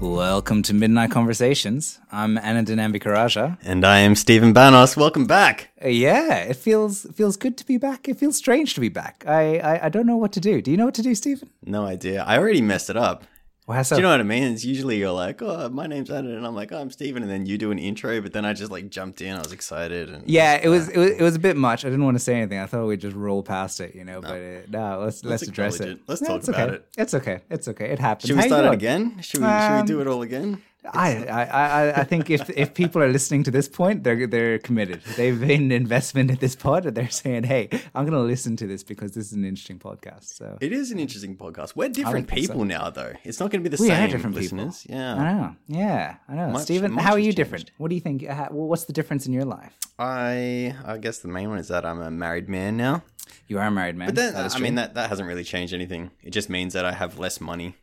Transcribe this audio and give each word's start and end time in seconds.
Welcome 0.00 0.62
to 0.62 0.72
Midnight 0.72 1.10
Conversations. 1.10 2.00
I'm 2.10 2.38
Ananthan 2.38 2.78
Ambikairajah. 2.78 3.58
And 3.62 3.84
I 3.84 3.98
am 3.98 4.14
Stephen 4.14 4.54
Banos. 4.54 4.96
Welcome 4.96 5.26
back. 5.26 5.68
Uh, 5.84 5.88
yeah, 5.88 6.36
it 6.36 6.56
feels 6.56 7.04
it 7.04 7.14
feels 7.14 7.36
good 7.36 7.58
to 7.58 7.66
be 7.66 7.76
back. 7.76 8.08
It 8.08 8.18
feels 8.18 8.38
strange 8.38 8.72
to 8.74 8.80
be 8.80 8.88
back. 8.88 9.24
I, 9.26 9.58
I 9.58 9.86
I 9.86 9.88
don't 9.90 10.06
know 10.06 10.16
what 10.16 10.32
to 10.32 10.40
do. 10.40 10.62
Do 10.62 10.70
you 10.70 10.78
know 10.78 10.86
what 10.86 10.94
to 10.94 11.02
do, 11.02 11.14
Stephen? 11.14 11.50
No 11.62 11.84
idea. 11.84 12.24
I 12.24 12.38
already 12.38 12.62
messed 12.62 12.88
it 12.88 12.96
up. 12.96 13.24
So? 13.66 13.82
Do 13.82 13.94
you 13.96 14.02
know 14.02 14.10
what 14.10 14.20
I 14.20 14.24
mean? 14.24 14.42
It's 14.42 14.62
usually 14.64 14.98
you're 14.98 15.10
like, 15.10 15.40
oh, 15.40 15.70
my 15.70 15.86
name's 15.86 16.10
Anand, 16.10 16.36
and 16.36 16.46
I'm 16.46 16.54
like, 16.54 16.70
oh, 16.70 16.78
I'm 16.78 16.90
Stephen, 16.90 17.22
and 17.22 17.30
then 17.32 17.46
you 17.46 17.56
do 17.56 17.70
an 17.70 17.78
intro, 17.78 18.20
but 18.20 18.34
then 18.34 18.44
I 18.44 18.52
just 18.52 18.70
like 18.70 18.90
jumped 18.90 19.22
in. 19.22 19.34
I 19.34 19.38
was 19.38 19.52
excited. 19.52 20.10
And 20.10 20.28
yeah, 20.28 20.60
it 20.62 20.68
was, 20.68 20.90
it 20.90 20.98
was 20.98 21.10
it 21.12 21.22
was 21.22 21.34
a 21.34 21.38
bit 21.38 21.56
much. 21.56 21.84
I 21.84 21.88
didn't 21.88 22.04
want 22.04 22.16
to 22.16 22.22
say 22.22 22.34
anything. 22.34 22.58
I 22.58 22.66
thought 22.66 22.86
we'd 22.86 23.00
just 23.00 23.16
roll 23.16 23.42
past 23.42 23.80
it, 23.80 23.94
you 23.94 24.04
know. 24.04 24.20
But 24.20 24.32
uh, 24.32 24.60
no, 24.68 25.00
let's 25.04 25.24
let's, 25.24 25.42
address 25.44 25.76
acknowledge 25.76 25.96
it. 25.96 26.00
it. 26.00 26.08
Let's 26.08 26.20
No, 26.20 26.28
talk 26.38 26.48
about 26.48 26.68
okay. 26.68 26.76
it. 26.76 26.88
It's 26.98 27.14
okay. 27.14 27.40
It's 27.48 27.68
okay. 27.68 27.90
It 27.90 27.98
happens. 27.98 28.26
Should 28.28 28.36
we 28.36 28.42
How 28.42 28.48
start 28.48 28.64
it 28.66 28.72
again? 28.74 29.20
Should 29.22 29.40
we, 29.40 29.46
should 29.46 29.72
we 29.72 29.78
Um, 29.80 29.86
do 29.86 30.00
it 30.02 30.06
all 30.08 30.20
again? 30.22 30.62
I, 30.92 31.24
I, 31.24 32.00
I, 32.00 32.04
think 32.04 32.28
if 32.28 32.50
if 32.50 32.74
people 32.74 33.02
are 33.02 33.08
listening 33.08 33.42
to 33.44 33.50
this 33.50 33.68
point, 33.68 34.04
they're 34.04 34.26
they're 34.26 34.58
committed. 34.58 35.00
They've 35.16 35.40
made 35.40 35.60
an 35.60 35.72
investment 35.72 36.30
in 36.30 36.36
this 36.36 36.54
pod, 36.54 36.84
and 36.84 36.94
they're 36.94 37.08
saying, 37.08 37.44
"Hey, 37.44 37.70
I'm 37.94 38.04
going 38.04 38.12
to 38.12 38.20
listen 38.20 38.54
to 38.56 38.66
this 38.66 38.82
because 38.82 39.12
this 39.12 39.26
is 39.28 39.32
an 39.32 39.44
interesting 39.44 39.78
podcast." 39.78 40.24
So 40.24 40.58
It 40.60 40.72
is 40.72 40.90
an 40.90 40.98
interesting 40.98 41.36
podcast. 41.36 41.74
We're 41.74 41.88
different 41.88 42.28
think 42.28 42.46
so. 42.46 42.52
people 42.52 42.64
now, 42.66 42.90
though. 42.90 43.14
It's 43.24 43.40
not 43.40 43.50
going 43.50 43.64
to 43.64 43.70
be 43.70 43.74
the 43.74 43.82
We 43.82 43.90
are 43.90 43.96
same 43.96 44.10
different 44.10 44.36
people. 44.36 44.58
listeners. 44.58 44.86
Yeah. 44.88 45.14
I 45.14 45.32
know, 45.32 45.56
yeah, 45.68 46.16
I 46.28 46.34
know. 46.34 46.48
Much- 46.50 46.62
Stephen, 46.62 46.92
much 46.92 47.04
how 47.04 47.12
are 47.12 47.18
you 47.18 47.26
changed. 47.26 47.36
different? 47.38 47.70
What 47.78 47.88
do 47.88 47.94
you 47.94 48.02
think? 48.02 48.28
Uh, 48.28 48.48
what's 48.50 48.84
the 48.84 48.92
difference 48.92 49.26
in 49.26 49.32
your 49.32 49.44
life? 49.46 49.78
I 49.98 50.74
I 50.84 50.98
guess 50.98 51.18
the 51.18 51.28
main 51.28 51.48
one 51.48 51.58
is 51.58 51.68
that 51.68 51.86
I'm 51.86 52.00
a 52.02 52.10
married 52.10 52.48
man 52.48 52.76
now. 52.76 53.04
You 53.48 53.58
are 53.58 53.66
a 53.66 53.70
married 53.70 53.96
man. 53.96 54.08
But 54.08 54.16
then, 54.16 54.36
I 54.36 54.48
true. 54.48 54.60
mean, 54.60 54.74
that, 54.74 54.94
that 54.94 55.08
hasn't 55.08 55.28
really 55.28 55.44
changed 55.44 55.72
anything. 55.72 56.10
It 56.22 56.30
just 56.30 56.50
means 56.50 56.72
that 56.74 56.84
I 56.84 56.92
have 56.92 57.18
less 57.18 57.40
money. 57.40 57.76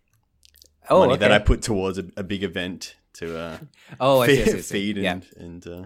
oh, 0.89 0.99
money 1.01 1.13
okay. 1.13 1.19
that 1.19 1.31
I 1.31 1.39
put 1.39 1.61
towards 1.61 1.97
a, 1.97 2.05
a 2.17 2.23
big 2.23 2.43
event 2.43 2.95
to 3.13 3.37
uh, 3.37 3.57
oh, 3.99 4.21
I 4.21 4.27
see, 4.27 4.41
I 4.41 4.45
feed, 4.45 4.51
see, 4.51 4.57
I 4.57 4.61
see. 4.61 4.73
feed 4.73 4.97
yeah. 4.97 5.11
and, 5.11 5.27
and 5.37 5.67
uh, 5.67 5.85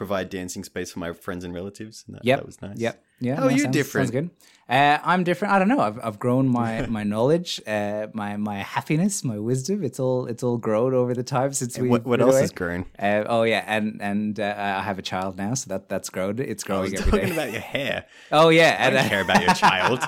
provide 0.00 0.30
dancing 0.30 0.64
space 0.64 0.90
for 0.92 0.98
my 0.98 1.12
friends 1.12 1.44
and 1.44 1.52
relatives. 1.54 2.04
And 2.06 2.16
that, 2.16 2.24
Yep. 2.24 2.38
that 2.38 2.46
was 2.46 2.62
nice. 2.62 2.78
Yep. 2.78 3.04
Yeah. 3.20 3.36
How 3.36 3.42
are 3.42 3.50
no, 3.50 3.56
you 3.56 3.62
sounds, 3.64 3.76
different? 3.76 4.08
Sounds 4.08 4.10
good. 4.12 4.30
Uh, 4.66 4.98
I'm 5.04 5.24
different. 5.24 5.52
I 5.52 5.58
don't 5.58 5.68
know. 5.68 5.80
I've, 5.80 5.98
I've 6.02 6.18
grown 6.18 6.48
my 6.48 6.86
my 6.98 7.02
knowledge, 7.02 7.60
uh, 7.66 8.06
my 8.14 8.38
my 8.38 8.58
happiness, 8.58 9.22
my 9.24 9.38
wisdom. 9.38 9.84
It's 9.84 10.00
all 10.00 10.24
it's 10.24 10.42
all 10.42 10.56
grown 10.56 10.94
over 10.94 11.12
the 11.12 11.22
time 11.22 11.52
since 11.52 11.78
we. 11.78 11.88
What, 11.88 12.06
what 12.06 12.22
else 12.22 12.32
away. 12.32 12.40
has 12.40 12.52
grown? 12.52 12.86
Uh, 12.98 13.24
oh 13.26 13.42
yeah, 13.42 13.62
and 13.66 14.00
and 14.00 14.40
uh, 14.40 14.54
I 14.56 14.82
have 14.82 14.98
a 14.98 15.02
child 15.02 15.36
now, 15.36 15.52
so 15.52 15.68
that 15.68 15.90
that's 15.90 16.08
grown. 16.08 16.38
It's 16.38 16.64
I 16.70 16.80
was 16.80 16.92
growing 16.92 16.94
every 16.94 17.10
talking 17.10 17.28
day. 17.28 17.34
about 17.34 17.52
your 17.52 17.60
hair. 17.60 18.06
oh 18.32 18.48
yeah, 18.48 18.76
I 18.80 18.84
and 18.86 18.94
don't 18.94 19.04
uh, 19.04 19.08
care 19.10 19.20
about 19.20 19.42
your 19.42 19.54
child. 19.54 19.98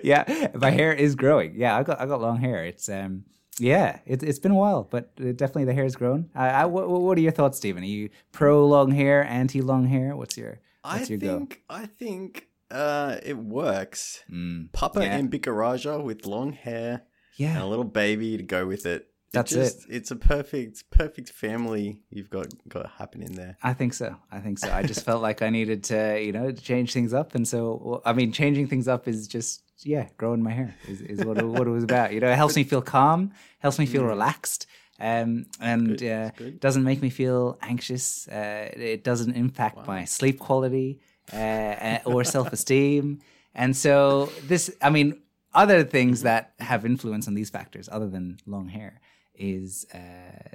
yeah, 0.04 0.48
my 0.54 0.70
hair 0.70 0.92
is 0.92 1.16
growing. 1.16 1.54
Yeah, 1.56 1.76
I 1.76 1.82
got 1.82 2.00
I 2.00 2.06
got 2.06 2.20
long 2.20 2.38
hair. 2.38 2.64
It's 2.64 2.88
um 2.88 3.24
yeah, 3.58 4.00
it's 4.06 4.22
it's 4.24 4.38
been 4.38 4.52
a 4.52 4.56
while, 4.56 4.82
but 4.84 5.14
definitely 5.16 5.64
the 5.64 5.74
hair's 5.74 5.94
grown. 5.96 6.30
I, 6.34 6.48
I, 6.48 6.64
what, 6.66 6.88
what 6.88 7.16
are 7.18 7.20
your 7.20 7.32
thoughts, 7.32 7.58
Stephen? 7.58 7.82
Are 7.82 7.86
you 7.86 8.10
pro 8.32 8.66
long 8.66 8.90
hair, 8.90 9.24
anti 9.24 9.60
long 9.60 9.86
hair? 9.86 10.16
What's 10.16 10.36
your 10.36 10.60
I 10.82 10.98
what's 10.98 11.10
your 11.10 11.18
go? 11.18 11.38
think 11.38 11.62
I 11.68 11.86
think 11.86 12.48
uh, 12.70 13.16
it 13.22 13.36
works. 13.38 14.24
Mm, 14.30 14.72
Papa 14.72 15.00
Yeah. 15.02 15.16
and 15.16 15.30
Bikaraja 15.30 16.02
with 16.02 16.26
long 16.26 16.52
hair 16.52 17.02
yeah, 17.36 17.54
and 17.54 17.62
a 17.62 17.66
little 17.66 17.84
baby 17.84 18.36
to 18.36 18.42
go 18.42 18.66
with 18.66 18.86
it. 18.86 19.08
That's 19.32 19.50
just, 19.50 19.86
It's 19.90 20.12
a 20.12 20.16
perfect 20.16 20.88
perfect 20.90 21.28
family 21.30 21.98
you've 22.08 22.30
got 22.30 22.46
got 22.68 22.88
happening 22.98 23.32
there. 23.34 23.56
I 23.64 23.72
think 23.74 23.92
so. 23.92 24.14
I 24.30 24.38
think 24.38 24.60
so. 24.60 24.70
I 24.72 24.84
just 24.84 25.04
felt 25.04 25.22
like 25.22 25.42
I 25.42 25.50
needed 25.50 25.82
to, 25.84 26.20
you 26.22 26.30
know, 26.30 26.52
change 26.52 26.92
things 26.92 27.12
up, 27.12 27.34
and 27.34 27.46
so 27.46 28.00
I 28.04 28.12
mean, 28.12 28.30
changing 28.30 28.68
things 28.68 28.86
up 28.86 29.08
is 29.08 29.26
just 29.26 29.63
yeah, 29.82 30.08
growing 30.16 30.42
my 30.42 30.52
hair 30.52 30.76
is, 30.84 31.00
is 31.02 31.22
what 31.22 31.36
it, 31.36 31.42
what 31.44 31.66
it 31.66 31.70
was 31.70 31.84
about. 31.84 32.12
You 32.12 32.20
know, 32.20 32.30
it 32.30 32.36
helps 32.36 32.56
me 32.56 32.64
feel 32.64 32.82
calm, 32.82 33.32
helps 33.58 33.78
me 33.78 33.86
feel 33.86 34.04
relaxed, 34.04 34.66
um, 35.00 35.46
and 35.60 35.98
Mm. 35.98 36.28
uh, 36.28 36.30
doesn't 36.60 36.84
make 36.84 37.02
me 37.02 37.10
feel 37.10 37.58
anxious. 37.62 38.28
Uh, 38.28 38.70
it 38.74 39.02
doesn't 39.04 39.34
impact 39.34 39.86
my 39.86 40.04
sleep 40.04 40.38
quality 40.38 41.00
uh, 41.32 41.36
uh, 41.36 41.98
or 42.06 42.24
self 42.24 42.52
esteem, 42.52 43.20
and 43.54 43.76
so 43.76 44.26
this, 44.42 44.70
I 44.80 44.90
mean, 44.90 45.22
other 45.52 45.84
things 45.84 46.18
Mm-hmm. 46.18 46.24
that 46.24 46.52
have 46.60 46.84
influence 46.84 47.26
on 47.28 47.34
these 47.34 47.50
factors, 47.50 47.88
other 47.90 48.08
than 48.08 48.38
long 48.46 48.68
hair, 48.68 49.00
is 49.34 49.86
uh, 49.94 49.98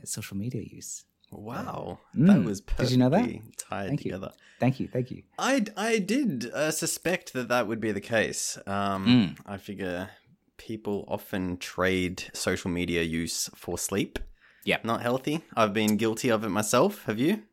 social 0.06 0.38
media 0.38 0.62
use. 0.62 1.04
Wow, 1.32 2.00
Mm. 2.16 2.28
that 2.28 2.44
was 2.44 2.60
Did 2.62 2.68
perfectly 2.68 2.92
you 2.94 2.98
know 3.00 3.10
that? 3.10 3.58
tied 3.58 3.88
Thank 3.88 4.06
you. 4.06 4.12
together. 4.12 4.32
Thank 4.60 4.80
you, 4.80 4.88
thank 4.88 5.12
you. 5.12 5.24
I, 5.38 5.64
I 5.78 6.00
did 6.00 6.50
uh, 6.54 6.72
suspect 6.72 7.34
that 7.34 7.48
that 7.50 7.68
would 7.68 7.80
be 7.80 7.92
the 7.92 8.02
case. 8.02 8.58
Um, 8.66 9.06
Mm. 9.06 9.38
I 9.46 9.58
figure 9.58 10.10
people 10.58 11.06
often 11.08 11.58
trade 11.58 12.24
social 12.34 12.70
media 12.72 13.04
use 13.04 13.50
for 13.56 13.78
sleep. 13.78 14.20
Yep. 14.66 14.84
Not 14.86 15.02
healthy. 15.02 15.44
I've 15.56 15.74
been 15.74 15.96
guilty 15.98 16.30
of 16.30 16.44
it 16.44 16.50
myself. 16.50 17.06
Have 17.06 17.18
you? 17.20 17.44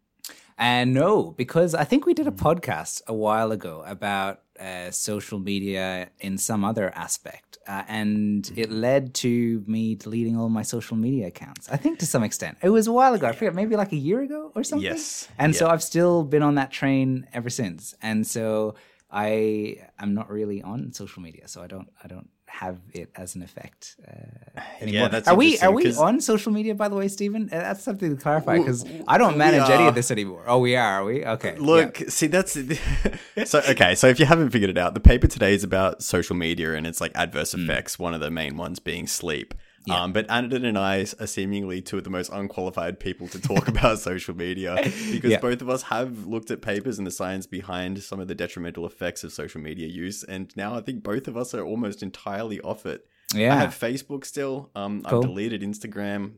And 0.58 0.92
no, 0.94 1.30
because 1.32 1.74
I 1.74 1.84
think 1.84 2.06
we 2.06 2.14
did 2.14 2.26
a 2.26 2.30
podcast 2.32 3.02
a 3.06 3.14
while 3.14 3.52
ago 3.52 3.84
about 3.86 4.40
uh, 4.60 4.90
social 4.90 5.38
media 5.38 6.08
in 6.20 6.38
some 6.38 6.64
other 6.64 6.92
aspect, 6.94 7.58
uh, 7.68 7.82
and 7.88 8.44
Mm-hmm. 8.44 8.60
it 8.60 8.70
led 8.70 9.14
to 9.14 9.62
me 9.66 9.94
deleting 9.94 10.36
all 10.38 10.48
my 10.48 10.62
social 10.62 10.96
media 10.96 11.26
accounts. 11.28 11.68
I 11.70 11.76
think 11.76 11.98
to 12.00 12.06
some 12.06 12.22
extent, 12.22 12.58
it 12.62 12.70
was 12.70 12.86
a 12.86 12.92
while 12.92 13.14
ago. 13.14 13.26
I 13.26 13.32
forget, 13.32 13.54
maybe 13.54 13.76
like 13.76 13.92
a 13.92 13.96
year 13.96 14.20
ago 14.22 14.52
or 14.54 14.62
something. 14.64 14.84
Yes. 14.84 15.28
And 15.38 15.54
so 15.54 15.68
I've 15.68 15.82
still 15.82 16.22
been 16.24 16.42
on 16.42 16.54
that 16.56 16.70
train 16.70 17.26
ever 17.32 17.50
since, 17.50 17.94
and 18.02 18.26
so 18.26 18.74
I 19.10 19.78
am 19.98 20.14
not 20.14 20.30
really 20.30 20.62
on 20.62 20.92
social 20.92 21.22
media, 21.22 21.48
so 21.48 21.62
I 21.62 21.66
don't 21.66 21.88
I 22.02 22.08
don't 22.08 22.28
have 22.48 22.78
it 22.92 23.10
as 23.16 23.34
an 23.34 23.42
effect 23.42 23.96
uh, 24.08 24.60
anymore. 24.80 25.08
that's 25.08 25.28
are 25.28 25.34
we 25.34 25.58
are 25.58 25.72
we 25.72 25.92
on 25.94 26.20
social 26.20 26.52
media 26.52 26.74
by 26.74 26.88
the 26.88 26.94
way, 26.94 27.08
Stephen? 27.08 27.48
Uh, 27.52 27.58
That's 27.58 27.82
something 27.82 28.16
to 28.16 28.20
clarify 28.22 28.58
because 28.58 28.84
I 29.08 29.18
don't 29.18 29.36
manage 29.36 29.68
any 29.68 29.86
of 29.86 29.94
this 29.94 30.10
anymore. 30.10 30.44
Oh, 30.46 30.58
we 30.60 30.76
are, 30.76 31.00
are 31.00 31.04
we? 31.04 31.24
Okay. 31.24 31.56
Look, 31.58 31.96
see, 32.08 32.28
that's 32.28 32.56
so 33.44 33.60
okay. 33.68 33.94
So 33.94 34.06
if 34.06 34.18
you 34.20 34.26
haven't 34.26 34.50
figured 34.50 34.70
it 34.70 34.78
out, 34.78 34.94
the 34.94 35.00
paper 35.00 35.26
today 35.26 35.54
is 35.54 35.64
about 35.64 36.02
social 36.02 36.36
media 36.36 36.74
and 36.74 36.86
it's 36.86 37.00
like 37.00 37.12
adverse 37.14 37.54
Mm. 37.54 37.64
effects. 37.64 37.98
One 37.98 38.14
of 38.14 38.20
the 38.20 38.30
main 38.30 38.56
ones 38.56 38.78
being 38.78 39.06
sleep. 39.06 39.54
Um, 39.90 40.12
but 40.12 40.26
Ananthan 40.28 40.64
and 40.66 40.76
I 40.78 41.06
are 41.20 41.26
seemingly 41.26 41.80
two 41.80 41.98
of 41.98 42.04
the 42.04 42.10
most 42.10 42.30
unqualified 42.32 42.98
people 42.98 43.28
to 43.28 43.40
talk 43.40 43.68
about 43.74 43.98
social 44.00 44.34
media 44.34 44.74
because 45.10 45.30
Yeah. 45.30 45.40
both 45.40 45.62
of 45.62 45.68
us 45.68 45.82
have 45.84 46.26
looked 46.26 46.50
at 46.50 46.60
papers 46.62 46.98
and 46.98 47.06
the 47.06 47.10
science 47.10 47.46
behind 47.46 48.02
some 48.02 48.18
of 48.20 48.26
the 48.28 48.34
detrimental 48.34 48.84
effects 48.86 49.22
of 49.24 49.32
social 49.32 49.60
media 49.60 49.86
use, 49.86 50.24
and 50.24 50.52
now 50.56 50.74
I 50.74 50.80
think 50.80 51.02
both 51.02 51.28
of 51.28 51.36
us 51.36 51.54
are 51.54 51.62
almost 51.64 52.02
entirely 52.02 52.60
off 52.60 52.84
it. 52.86 53.06
Yeah. 53.34 53.54
I 53.54 53.58
have 53.58 53.70
Facebook 53.70 54.24
still. 54.24 54.70
Um, 54.74 55.02
Cool. 55.02 55.18
I've 55.18 55.22
deleted 55.28 55.62
Instagram. 55.62 56.32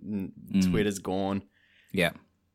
Mm. 0.53 0.71
Twitter's 0.71 0.99
gone. 0.99 1.43
yeah. 1.93 2.11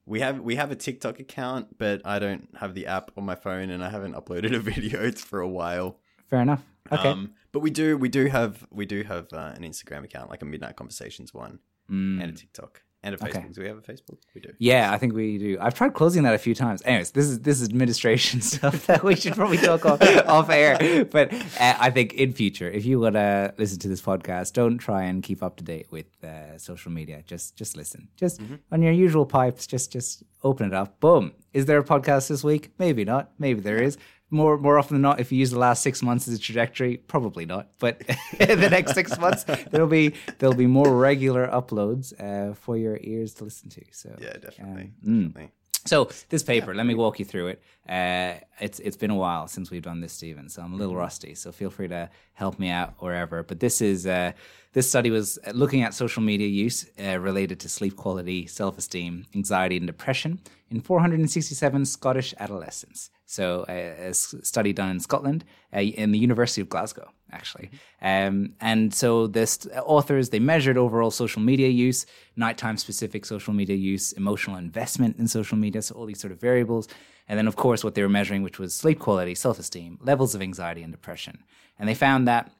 We 0.06 0.20
have 0.20 0.42
we 0.42 0.56
have 0.58 0.70
a 0.70 0.75
TikTok 0.75 1.22
account, 1.22 1.78
but 1.78 2.02
I 2.04 2.20
don't 2.20 2.50
have 2.60 2.74
the 2.75 2.88
app 2.88 3.12
on 3.16 3.24
my 3.24 3.36
phone, 3.36 3.70
and 3.70 3.81
I 3.81 3.90
haven't 3.90 4.16
uploaded 4.16 4.54
a 4.54 4.60
video 4.72 5.10
for 5.12 5.40
a 5.40 5.48
while. 5.48 5.98
Fair 6.34 6.42
enough. 6.42 6.64
Okay. 6.92 7.10
Um, 7.10 7.34
but 7.52 7.60
we 7.60 7.70
do 7.70 7.96
we 7.96 8.10
do 8.10 8.26
have 8.26 8.66
we 8.72 8.88
do 8.88 9.04
have 9.04 9.32
uh, 9.32 9.54
an 9.56 9.62
Instagram 9.62 10.04
account, 10.04 10.32
like 10.32 10.42
a 10.42 10.46
Midnight 10.46 10.76
Conversations 10.76 11.32
one, 11.32 11.60
Mm. 11.92 12.24
and 12.24 12.32
a 12.32 12.36
TikTok 12.36 12.82
and 13.04 13.14
a 13.14 13.24
Okay. 13.24 13.40
Facebook. 13.42 13.54
Do 13.54 13.62
we 13.62 13.68
have 13.68 13.78
a 13.78 13.82
Facebook? 13.82 14.18
We 14.34 14.42
do. 14.42 14.50
Yeah, 14.58 14.92
I 14.92 14.98
think 14.98 15.14
we 15.14 15.38
do. 15.38 15.58
I've 15.62 15.76
tried 15.76 15.94
closing 15.94 16.24
that 16.24 16.34
a 16.34 16.38
few 16.40 16.56
times. 16.56 16.82
Anyways, 16.86 17.12
this 17.12 17.26
is 17.26 17.42
this 17.42 17.62
is 17.62 17.68
administration 17.70 18.42
stuff 18.54 18.88
that 18.88 19.04
we 19.04 19.16
should 19.16 19.36
probably 19.36 19.58
talk 19.58 19.86
off, 19.86 20.02
off 20.28 20.50
air. 20.50 21.06
But 21.06 21.32
uh, 21.34 21.76
I 21.88 21.92
think 21.92 22.14
in 22.14 22.34
future, 22.34 22.70
if 22.72 22.84
you 22.86 23.00
want 23.00 23.14
to 23.16 23.54
listen 23.60 23.78
to 23.80 23.88
this 23.88 24.02
podcast, 24.02 24.54
don't 24.54 24.80
try 24.80 25.04
and 25.04 25.22
keep 25.22 25.44
up 25.44 25.58
to 25.58 25.64
date 25.64 25.88
with 25.92 26.08
uh, 26.24 26.58
social 26.58 26.92
media. 26.92 27.22
Just 27.28 27.56
just 27.56 27.78
listen. 27.78 28.08
Just 28.18 28.42
on 28.72 28.81
your 28.81 28.94
usual 28.94 29.28
pipes. 29.28 29.68
Just 29.68 29.92
just 29.92 30.24
open 30.42 30.66
it 30.68 30.74
up. 30.74 31.00
Boom. 31.00 31.34
Is 31.54 31.66
there 31.68 31.78
a 31.78 31.84
podcast 31.84 32.28
this 32.30 32.44
week? 32.44 32.72
Maybe 32.80 33.04
not. 33.06 33.31
Maybe 33.38 33.60
there 33.62 33.81
is. 33.84 33.98
More 34.33 34.57
more 34.57 34.80
often 34.80 34.95
than 34.95 35.01
not, 35.03 35.19
if 35.19 35.31
you 35.31 35.38
use 35.38 35.51
the 35.51 35.59
last 35.59 35.83
six 35.83 36.01
months 36.01 36.27
as 36.27 36.33
a 36.33 36.39
trajectory, 36.39 36.97
probably 36.97 37.45
not. 37.45 37.68
But 37.80 38.00
the 38.39 38.69
next 38.69 38.94
six 38.95 39.18
months, 39.19 39.44
there'll 39.71 39.88
be 39.88 40.13
there'll 40.39 40.56
be 40.56 40.68
more 40.68 40.91
regular 40.97 41.47
uploads 41.47 42.06
uh, 42.19 42.53
for 42.56 42.75
your 42.75 42.97
ears 43.01 43.33
to 43.35 43.44
listen 43.44 43.69
to. 43.69 43.81
So 43.91 44.09
Yeah, 44.19 44.33
definitely. 44.33 44.91
Um, 45.06 45.27
definitely. 45.27 45.51
so 45.85 46.09
this 46.30 46.44
paper, 46.44 46.74
let 46.74 46.85
me 46.85 46.95
walk 46.95 47.19
you 47.19 47.25
through 47.25 47.47
it. 47.53 47.62
Uh, 47.88 48.33
it's 48.59 48.80
it's 48.80 48.97
been 48.97 49.12
a 49.12 49.15
while 49.15 49.47
since 49.47 49.69
we've 49.69 49.83
done 49.83 50.01
this, 50.01 50.13
Stephen. 50.13 50.50
So 50.50 50.62
I'm 50.63 50.74
a 50.74 50.77
little 50.77 50.95
rusty. 50.95 51.35
So 51.35 51.51
feel 51.51 51.69
free 51.69 51.89
to 51.89 52.09
help 52.33 52.57
me 52.57 52.69
out 52.69 52.95
wherever. 53.00 53.44
But 53.44 53.59
this 53.59 53.81
is 53.81 54.07
uh, 54.07 54.31
this 54.74 54.89
study 54.89 55.12
was 55.12 55.38
looking 55.53 55.83
at 55.83 55.94
social 55.94 56.24
media 56.24 56.47
use 56.47 56.88
uh, 57.00 57.19
related 57.19 57.59
to 57.59 57.69
sleep 57.69 57.95
quality, 57.95 58.47
self 58.47 58.77
esteem, 58.77 59.25
anxiety, 59.35 59.77
and 59.77 59.85
depression 59.85 60.39
in 60.71 60.81
467 60.81 61.85
Scottish 61.85 62.33
adolescents. 62.39 63.12
So 63.33 63.65
a 63.68 64.13
study 64.13 64.74
done 64.74 64.91
in 64.91 65.00
Scotland, 65.00 65.44
uh, 65.75 65.80
in 65.80 66.12
the 66.12 66.19
University 66.19 66.62
of 66.62 66.69
Glasgow, 66.69 67.09
actually. 67.31 67.71
Um, 68.00 68.53
and 68.62 68.94
so 68.94 69.25
this 69.25 69.68
authors 69.85 70.30
they 70.30 70.39
measured 70.39 70.77
overall 70.77 71.09
social 71.09 71.41
media 71.41 71.69
use, 71.69 72.06
nighttime 72.35 72.77
specific 72.77 73.25
social 73.25 73.53
media 73.53 73.75
use, 73.75 74.12
emotional 74.12 74.57
investment 74.57 75.18
in 75.18 75.27
social 75.27 75.57
media, 75.57 75.81
so 75.81 75.95
all 75.95 76.06
these 76.06 76.19
sort 76.19 76.31
of 76.31 76.39
variables, 76.39 76.88
and 77.27 77.38
then 77.39 77.47
of 77.47 77.56
course 77.56 77.83
what 77.83 77.95
they 77.95 78.03
were 78.03 78.18
measuring, 78.19 78.44
which 78.44 78.59
was 78.59 78.71
sleep 78.75 79.00
quality, 79.00 79.33
self 79.33 79.57
esteem, 79.57 79.97
levels 80.00 80.35
of 80.35 80.41
anxiety 80.41 80.83
and 80.83 80.94
depression. 80.94 81.39
And 81.80 81.89
they 81.89 81.95
found 81.95 82.27
that 82.27 82.51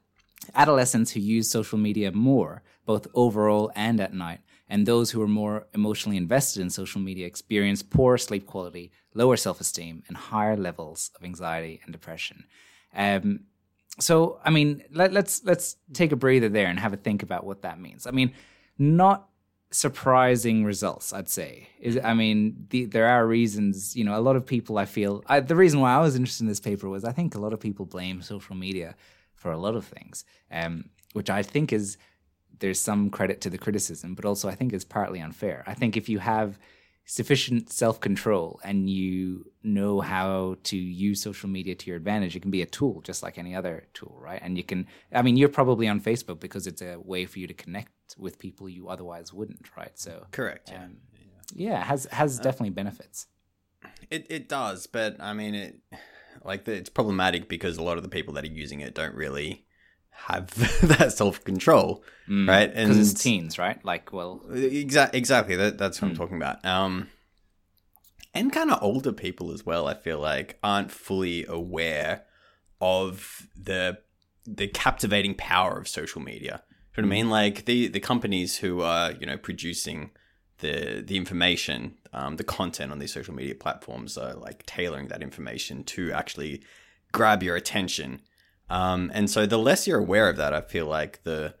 adolescents 0.56 1.12
who 1.12 1.20
use 1.20 1.48
social 1.48 1.78
media 1.78 2.10
more, 2.10 2.64
both 2.84 3.06
overall 3.14 3.70
and 3.76 4.00
at 4.00 4.12
night, 4.12 4.40
and 4.68 4.86
those 4.86 5.12
who 5.12 5.22
are 5.22 5.28
more 5.28 5.66
emotionally 5.72 6.16
invested 6.16 6.62
in 6.62 6.70
social 6.70 7.00
media 7.00 7.26
experience 7.26 7.80
poor 7.82 8.18
sleep 8.18 8.46
quality, 8.46 8.90
lower 9.14 9.36
self 9.36 9.60
esteem, 9.60 10.02
and 10.08 10.16
higher 10.16 10.56
levels 10.56 11.10
of 11.16 11.24
anxiety 11.24 11.80
and 11.84 11.92
depression. 11.92 12.44
Um, 12.94 13.44
so, 14.00 14.40
I 14.44 14.50
mean, 14.50 14.82
let, 14.92 15.12
let's 15.12 15.44
let's 15.44 15.76
take 15.92 16.12
a 16.12 16.16
breather 16.16 16.48
there 16.48 16.66
and 16.66 16.78
have 16.80 16.92
a 16.92 16.96
think 16.96 17.22
about 17.22 17.44
what 17.44 17.62
that 17.62 17.80
means. 17.80 18.06
I 18.06 18.10
mean, 18.10 18.32
not 18.76 19.28
surprising 19.70 20.64
results, 20.64 21.12
I'd 21.12 21.28
say. 21.28 21.68
Is 21.80 21.98
I 22.02 22.14
mean, 22.14 22.66
the, 22.70 22.86
there 22.86 23.08
are 23.08 23.26
reasons. 23.26 23.94
You 23.96 24.04
know, 24.04 24.18
a 24.18 24.20
lot 24.20 24.36
of 24.36 24.44
people. 24.44 24.78
I 24.78 24.84
feel 24.84 25.22
I, 25.26 25.40
the 25.40 25.56
reason 25.56 25.80
why 25.80 25.94
I 25.94 26.00
was 26.00 26.16
interested 26.16 26.44
in 26.44 26.48
this 26.48 26.60
paper 26.60 26.88
was 26.88 27.04
I 27.04 27.12
think 27.12 27.34
a 27.34 27.40
lot 27.40 27.52
of 27.52 27.60
people 27.60 27.86
blame 27.86 28.20
social 28.20 28.56
media 28.56 28.96
for 29.34 29.52
a 29.52 29.58
lot 29.58 29.76
of 29.76 29.84
things, 29.84 30.24
um, 30.50 30.90
which 31.12 31.30
I 31.30 31.42
think 31.42 31.72
is 31.72 31.96
there's 32.58 32.80
some 32.80 33.10
credit 33.10 33.40
to 33.42 33.50
the 33.50 33.58
criticism, 33.58 34.14
but 34.14 34.24
also 34.24 34.48
I 34.48 34.54
think 34.54 34.72
is 34.72 34.84
partly 34.84 35.20
unfair. 35.20 35.64
I 35.66 35.74
think 35.74 35.96
if 35.96 36.08
you 36.08 36.18
have 36.18 36.58
sufficient 37.06 37.70
self 37.70 38.00
control 38.00 38.60
and 38.64 38.88
you 38.88 39.50
know 39.62 40.00
how 40.00 40.56
to 40.64 40.76
use 40.76 41.20
social 41.20 41.48
media 41.48 41.74
to 41.74 41.86
your 41.86 41.96
advantage, 41.96 42.34
it 42.34 42.40
can 42.40 42.50
be 42.50 42.62
a 42.62 42.66
tool 42.66 43.00
just 43.02 43.22
like 43.22 43.38
any 43.38 43.54
other 43.54 43.86
tool, 43.92 44.16
right? 44.20 44.40
And 44.42 44.56
you 44.56 44.64
can, 44.64 44.86
I 45.12 45.22
mean, 45.22 45.36
you're 45.36 45.48
probably 45.48 45.86
on 45.88 46.00
Facebook 46.00 46.40
because 46.40 46.66
it's 46.66 46.82
a 46.82 46.96
way 46.98 47.26
for 47.26 47.38
you 47.38 47.46
to 47.46 47.54
connect 47.54 47.92
with 48.18 48.38
people 48.38 48.68
you 48.68 48.88
otherwise 48.88 49.32
wouldn't, 49.32 49.68
right? 49.76 49.98
So, 49.98 50.26
Correct. 50.30 50.70
Yeah. 50.70 50.84
um, 50.84 50.96
yeah, 51.54 51.80
it 51.80 51.86
has 51.86 52.06
has 52.10 52.38
definitely 52.38 52.70
benefits. 52.70 53.26
It 54.10 54.26
it 54.30 54.48
does, 54.48 54.86
but 54.86 55.16
I 55.20 55.34
mean 55.34 55.54
it 55.54 55.80
like 56.42 56.64
the, 56.64 56.72
it's 56.72 56.90
problematic 56.90 57.48
because 57.48 57.76
a 57.76 57.82
lot 57.82 57.96
of 57.96 58.02
the 58.02 58.08
people 58.08 58.34
that 58.34 58.44
are 58.44 58.48
using 58.48 58.80
it 58.80 58.94
don't 58.94 59.14
really 59.14 59.66
have 60.14 60.54
that 60.98 61.12
self 61.12 61.42
control, 61.44 62.02
right? 62.28 62.72
Because 62.72 62.98
it's 63.12 63.22
teens, 63.22 63.58
right? 63.58 63.82
Like, 63.84 64.12
well, 64.12 64.42
Exactly, 64.52 65.18
exactly. 65.18 65.56
That, 65.56 65.78
that's 65.78 66.00
what 66.00 66.08
I'm 66.08 66.16
talking 66.16 66.36
about. 66.36 66.64
Um, 66.64 67.08
and 68.34 68.52
kind 68.52 68.70
of 68.70 68.82
older 68.82 69.12
people 69.12 69.52
as 69.52 69.64
well. 69.64 69.86
I 69.86 69.94
feel 69.94 70.18
like 70.18 70.58
aren't 70.62 70.90
fully 70.90 71.46
aware 71.46 72.24
of 72.80 73.46
the 73.56 73.98
the 74.46 74.68
captivating 74.68 75.34
power 75.34 75.78
of 75.78 75.88
social 75.88 76.20
media. 76.20 76.62
You 76.96 77.02
know 77.02 77.08
what 77.08 77.14
I 77.14 77.16
mean? 77.16 77.30
Like 77.30 77.64
the 77.64 77.88
the 77.88 78.00
companies 78.00 78.58
who 78.58 78.80
are 78.82 79.12
you 79.12 79.26
know 79.26 79.36
producing 79.36 80.10
the 80.58 81.02
the 81.06 81.16
information, 81.16 81.96
um, 82.12 82.36
the 82.36 82.44
content 82.44 82.92
on 82.92 82.98
these 82.98 83.12
social 83.12 83.34
media 83.34 83.54
platforms 83.54 84.16
are 84.16 84.34
like 84.34 84.64
tailoring 84.66 85.08
that 85.08 85.22
information 85.22 85.84
to 85.84 86.12
actually 86.12 86.62
grab 87.12 87.42
your 87.42 87.56
attention. 87.56 88.20
Um, 88.74 89.10
and 89.14 89.30
so 89.30 89.46
the 89.46 89.58
less 89.58 89.86
you're 89.86 89.98
aware 89.98 90.28
of 90.28 90.36
that, 90.36 90.52
I 90.52 90.60
feel 90.60 90.86
like 90.86 91.22
the 91.24 91.54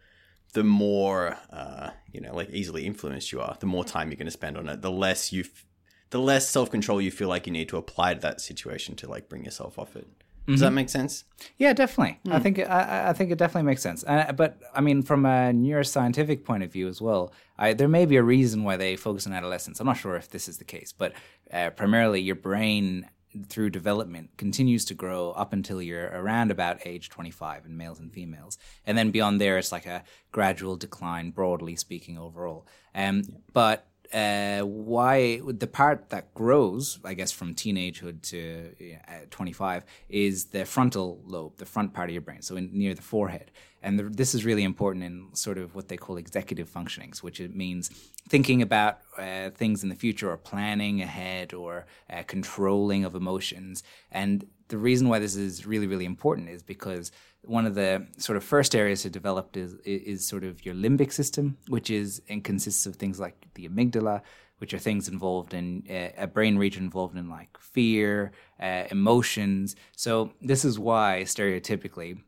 the 0.54 0.64
more 0.64 1.36
uh, 1.50 1.90
you 2.12 2.20
know, 2.20 2.34
like 2.34 2.50
easily 2.50 2.86
influenced 2.86 3.32
you 3.32 3.40
are, 3.40 3.56
the 3.60 3.66
more 3.66 3.84
time 3.84 4.08
you're 4.10 4.16
going 4.16 4.26
to 4.26 4.30
spend 4.42 4.56
on 4.56 4.68
it, 4.68 4.82
the 4.82 4.90
less 4.90 5.32
you, 5.32 5.42
f- 5.42 5.66
the 6.10 6.20
less 6.20 6.48
self 6.48 6.70
control 6.70 7.00
you 7.00 7.10
feel 7.10 7.28
like 7.28 7.46
you 7.48 7.52
need 7.52 7.68
to 7.68 7.76
apply 7.76 8.14
to 8.14 8.20
that 8.20 8.40
situation 8.40 8.94
to 8.96 9.08
like 9.08 9.28
bring 9.28 9.44
yourself 9.44 9.78
off 9.78 9.96
it. 9.96 10.06
Does 10.46 10.60
that 10.60 10.72
make 10.72 10.90
sense? 10.90 11.24
Yeah, 11.56 11.72
definitely. 11.72 12.20
I 12.30 12.38
think 12.38 12.58
I- 12.58 12.64
I, 12.64 13.10
I 13.10 13.12
think 13.14 13.30
it 13.32 13.38
definitely 13.38 13.66
makes 13.70 13.80
sense. 13.82 14.04
Uh, 14.06 14.30
but 14.36 14.58
I 14.74 14.80
mean, 14.82 15.02
from 15.02 15.24
a 15.24 15.52
neuroscientific 15.54 16.44
point 16.44 16.62
of 16.62 16.70
view 16.72 16.86
as 16.86 17.00
well, 17.00 17.32
I, 17.58 17.72
there 17.72 17.88
may 17.88 18.04
be 18.06 18.16
a 18.16 18.22
reason 18.22 18.62
why 18.62 18.76
they 18.76 18.94
focus 18.96 19.26
on 19.26 19.32
adolescence. 19.32 19.80
I'm 19.80 19.86
not 19.86 19.96
sure 19.96 20.16
if 20.16 20.28
this 20.30 20.46
is 20.48 20.58
the 20.58 20.64
case, 20.64 20.92
but 20.92 21.14
uh, 21.50 21.70
primarily 21.70 22.20
your 22.20 22.36
brain 22.36 23.08
through 23.48 23.70
development 23.70 24.30
continues 24.36 24.84
to 24.86 24.94
grow 24.94 25.32
up 25.32 25.52
until 25.52 25.82
you're 25.82 26.06
around 26.06 26.50
about 26.50 26.86
age 26.86 27.08
25 27.10 27.66
in 27.66 27.76
males 27.76 28.00
and 28.00 28.12
females, 28.12 28.58
and 28.86 28.96
then 28.96 29.10
beyond 29.10 29.40
there, 29.40 29.58
it's 29.58 29.72
like 29.72 29.86
a 29.86 30.04
gradual 30.32 30.76
decline, 30.76 31.30
broadly 31.30 31.76
speaking, 31.76 32.18
overall. 32.18 32.66
Um, 32.94 33.22
But 33.52 33.86
uh, 34.12 34.60
why 34.60 35.40
the 35.46 35.66
part 35.66 36.10
that 36.10 36.34
grows, 36.34 36.98
I 37.04 37.14
guess, 37.14 37.32
from 37.32 37.54
teenagehood 37.54 38.22
to 38.30 38.98
uh, 39.08 39.12
25 39.30 39.84
is 40.08 40.46
the 40.46 40.64
frontal 40.64 41.20
lobe, 41.24 41.56
the 41.56 41.66
front 41.66 41.94
part 41.94 42.10
of 42.10 42.12
your 42.12 42.22
brain, 42.22 42.42
so 42.42 42.56
in, 42.56 42.70
near 42.72 42.94
the 42.94 43.02
forehead. 43.02 43.50
And 43.82 43.98
the, 43.98 44.04
this 44.04 44.34
is 44.34 44.44
really 44.44 44.64
important 44.64 45.04
in 45.04 45.28
sort 45.34 45.58
of 45.58 45.74
what 45.74 45.88
they 45.88 45.96
call 45.96 46.16
executive 46.16 46.70
functionings, 46.70 47.18
which 47.18 47.40
it 47.40 47.54
means 47.54 47.90
thinking 48.28 48.62
about 48.62 49.00
uh, 49.18 49.50
things 49.50 49.82
in 49.82 49.88
the 49.88 49.94
future 49.94 50.30
or 50.30 50.36
planning 50.36 51.02
ahead 51.02 51.52
or 51.52 51.86
uh, 52.08 52.22
controlling 52.26 53.04
of 53.04 53.14
emotions. 53.14 53.82
And 54.10 54.46
the 54.68 54.78
reason 54.78 55.08
why 55.08 55.18
this 55.18 55.36
is 55.36 55.66
really, 55.66 55.86
really 55.86 56.04
important 56.04 56.48
is 56.48 56.62
because 56.62 57.12
one 57.42 57.66
of 57.66 57.74
the 57.74 58.06
sort 58.16 58.36
of 58.36 58.44
first 58.44 58.74
areas 58.74 59.02
to 59.02 59.10
develop 59.10 59.56
is, 59.56 59.74
is 59.84 60.26
sort 60.26 60.44
of 60.44 60.64
your 60.64 60.74
limbic 60.74 61.12
system, 61.12 61.58
which 61.68 61.90
is 61.90 62.22
and 62.28 62.42
consists 62.42 62.86
of 62.86 62.96
things 62.96 63.20
like 63.20 63.46
the 63.54 63.68
amygdala, 63.68 64.22
which 64.58 64.72
are 64.72 64.78
things 64.78 65.08
involved 65.08 65.52
in 65.52 65.82
uh, 65.90 66.22
a 66.22 66.26
brain 66.26 66.56
region 66.56 66.84
involved 66.84 67.16
in 67.16 67.28
like 67.28 67.58
fear, 67.58 68.32
uh, 68.60 68.84
emotions. 68.90 69.76
So 69.96 70.32
this 70.40 70.64
is 70.64 70.78
why 70.78 71.22
stereotypically 71.26 72.22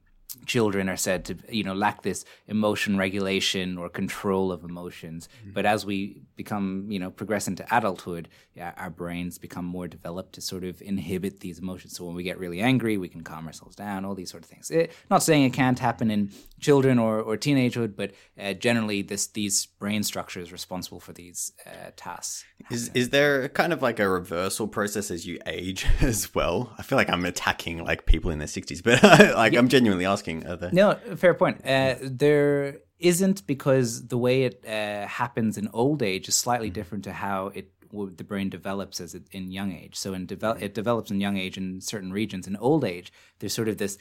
children 0.44 0.88
are 0.88 0.96
said 0.96 1.24
to 1.24 1.36
you 1.48 1.64
know 1.64 1.74
lack 1.74 2.02
this 2.02 2.24
emotion 2.46 2.96
regulation 2.96 3.78
or 3.78 3.88
control 3.88 4.52
of 4.52 4.64
emotions. 4.64 5.28
But 5.52 5.66
as 5.66 5.86
we 5.86 6.22
become 6.36 6.86
you 6.88 6.98
know 6.98 7.10
progress 7.10 7.48
into 7.48 7.64
adulthood 7.74 8.28
yeah, 8.54 8.72
our 8.78 8.90
brains 8.90 9.38
become 9.38 9.64
more 9.64 9.86
developed 9.86 10.34
to 10.34 10.40
sort 10.40 10.64
of 10.64 10.80
inhibit 10.80 11.40
these 11.40 11.58
emotions. 11.58 11.96
So 11.96 12.04
when 12.04 12.14
we 12.14 12.22
get 12.22 12.38
really 12.38 12.60
angry 12.60 12.96
we 12.98 13.08
can 13.08 13.22
calm 13.22 13.46
ourselves 13.46 13.76
down 13.76 14.04
all 14.04 14.14
these 14.14 14.30
sort 14.30 14.42
of 14.42 14.50
things. 14.50 14.70
It, 14.70 14.92
not 15.10 15.22
saying 15.22 15.44
it 15.44 15.52
can't 15.52 15.78
happen 15.78 16.10
in 16.10 16.30
children 16.60 16.98
or, 16.98 17.20
or 17.20 17.36
teenagehood 17.36 17.96
but 17.96 18.12
uh, 18.40 18.52
generally 18.52 19.02
this 19.02 19.26
these 19.28 19.66
brain 19.66 20.02
structures 20.02 20.52
responsible 20.52 21.00
for 21.00 21.12
these 21.12 21.52
uh, 21.66 21.90
tasks. 21.96 22.44
Is 22.70 22.90
is 22.94 23.10
there 23.10 23.48
kind 23.50 23.72
of 23.72 23.82
like 23.82 24.00
a 24.00 24.08
reversal 24.08 24.66
process 24.66 25.10
as 25.10 25.26
you 25.26 25.38
age 25.46 25.86
as 26.00 26.34
well? 26.34 26.74
I 26.78 26.82
feel 26.82 26.96
like 26.96 27.10
I'm 27.10 27.24
attacking 27.24 27.84
like 27.84 28.06
people 28.06 28.30
in 28.30 28.38
their 28.38 28.48
60s, 28.48 28.82
but 28.82 29.02
like 29.36 29.54
I'm 29.54 29.68
genuinely 29.68 30.06
asking. 30.06 30.25
Are 30.26 30.56
there... 30.56 30.70
No, 30.72 30.94
fair 31.16 31.34
point. 31.34 31.64
Uh, 31.64 31.96
there 32.02 32.78
isn't 32.98 33.46
because 33.46 34.08
the 34.08 34.18
way 34.18 34.44
it 34.44 34.64
uh, 34.66 35.06
happens 35.06 35.58
in 35.58 35.68
old 35.72 36.02
age 36.02 36.28
is 36.28 36.34
slightly 36.34 36.70
different 36.70 37.04
to 37.04 37.12
how 37.12 37.48
it 37.48 37.70
the 37.92 38.24
brain 38.24 38.50
develops 38.50 39.00
as 39.00 39.14
it, 39.14 39.22
in 39.30 39.50
young 39.50 39.72
age. 39.72 39.96
So 39.96 40.12
in 40.12 40.26
develop 40.26 40.60
it 40.60 40.74
develops 40.74 41.10
in 41.10 41.20
young 41.20 41.36
age 41.36 41.56
in 41.56 41.80
certain 41.80 42.12
regions. 42.12 42.46
In 42.46 42.56
old 42.56 42.84
age, 42.84 43.12
there's 43.38 43.54
sort 43.54 43.68
of 43.68 43.78
this. 43.78 43.96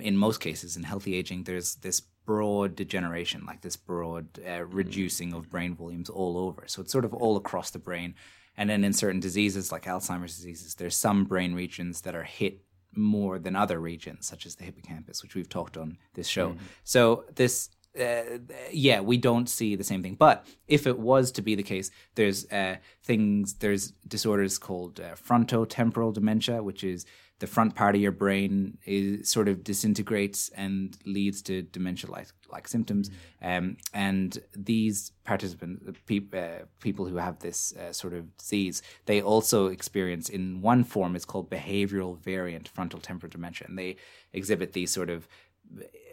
In 0.00 0.16
most 0.16 0.40
cases, 0.40 0.76
in 0.76 0.82
healthy 0.82 1.14
aging, 1.14 1.44
there's 1.44 1.76
this 1.76 2.00
broad 2.00 2.76
degeneration, 2.76 3.46
like 3.46 3.62
this 3.62 3.76
broad 3.76 4.26
uh, 4.46 4.64
reducing 4.64 5.32
of 5.32 5.48
brain 5.48 5.74
volumes 5.74 6.10
all 6.10 6.36
over. 6.36 6.64
So 6.66 6.82
it's 6.82 6.92
sort 6.92 7.06
of 7.06 7.14
all 7.14 7.36
across 7.36 7.70
the 7.70 7.78
brain. 7.78 8.14
And 8.56 8.68
then 8.68 8.84
in 8.84 8.92
certain 8.92 9.20
diseases 9.20 9.72
like 9.72 9.84
Alzheimer's 9.84 10.36
diseases, 10.36 10.74
there's 10.74 10.96
some 10.96 11.24
brain 11.24 11.54
regions 11.54 12.02
that 12.02 12.14
are 12.14 12.24
hit 12.24 12.60
more 12.98 13.38
than 13.38 13.56
other 13.56 13.78
regions, 13.78 14.26
such 14.26 14.46
as 14.46 14.56
the 14.56 14.64
hippocampus, 14.64 15.22
which 15.22 15.34
we've 15.34 15.48
talked 15.48 15.76
on 15.76 15.96
this 16.14 16.26
show. 16.26 16.56
So 16.84 17.24
this, 17.34 17.70
uh, 17.98 18.38
yeah, 18.70 19.00
we 19.00 19.16
don't 19.16 19.48
see 19.48 19.76
the 19.76 19.84
same 19.84 20.02
thing. 20.02 20.14
But 20.14 20.46
if 20.66 20.86
it 20.86 20.98
was 20.98 21.32
to 21.32 21.42
be 21.42 21.54
the 21.54 21.62
case, 21.62 21.90
there's 22.14 22.50
uh, 22.50 22.76
things, 23.02 23.54
there's 23.54 23.92
disorders 24.06 24.58
called 24.58 25.00
uh, 25.00 25.14
frontotemporal 25.14 26.12
dementia, 26.12 26.62
which 26.62 26.84
is 26.84 27.06
the 27.38 27.46
front 27.46 27.74
part 27.74 27.94
of 27.94 28.00
your 28.00 28.12
brain 28.12 28.78
is 28.84 29.28
sort 29.28 29.48
of 29.48 29.62
disintegrates 29.62 30.48
and 30.50 30.96
leads 31.04 31.40
to 31.42 31.62
dementia-like 31.62 32.28
like 32.50 32.66
symptoms. 32.66 33.10
Um, 33.42 33.76
and 33.92 34.38
these 34.56 35.12
participants, 35.24 35.84
uh, 35.86 35.92
peop, 36.06 36.34
uh, 36.34 36.64
people 36.80 37.06
who 37.06 37.16
have 37.16 37.38
this 37.38 37.76
uh, 37.76 37.92
sort 37.92 38.14
of 38.14 38.36
disease, 38.38 38.82
they 39.06 39.20
also 39.20 39.66
experience 39.66 40.28
in 40.28 40.60
one 40.62 40.82
form. 40.82 41.14
It's 41.14 41.24
called 41.24 41.50
behavioral 41.50 42.18
variant 42.18 42.68
frontal 42.68 43.00
temporal 43.00 43.30
dementia, 43.30 43.66
and 43.68 43.78
they 43.78 43.96
exhibit 44.32 44.72
these 44.72 44.90
sort 44.90 45.10
of 45.10 45.28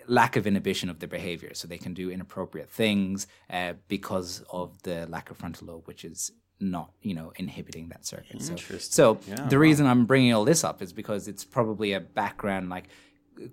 lack 0.08 0.36
of 0.36 0.46
inhibition 0.46 0.90
of 0.90 1.00
their 1.00 1.10
behavior. 1.10 1.54
So 1.54 1.68
they 1.68 1.78
can 1.78 1.94
do 1.94 2.12
inappropriate 2.12 2.70
things 2.70 3.28
uh, 3.50 3.74
because 3.88 4.44
of 4.50 4.84
the 4.84 5.08
lack 5.08 5.32
of 5.32 5.38
frontal 5.38 5.68
lobe, 5.68 5.88
which 5.88 6.06
is 6.06 6.32
not, 6.60 6.92
you 7.02 7.14
know, 7.14 7.34
inhibiting 7.36 7.90
that 7.90 8.06
circuit. 8.06 8.42
So, 8.42 8.56
so 8.78 9.20
the 9.50 9.60
reason 9.60 9.86
I'm 9.86 10.06
bringing 10.06 10.34
all 10.34 10.46
this 10.46 10.64
up 10.64 10.82
is 10.82 10.94
because 10.94 11.28
it's 11.28 11.44
probably 11.44 11.94
a 11.94 12.00
background, 12.00 12.70
like 12.70 12.86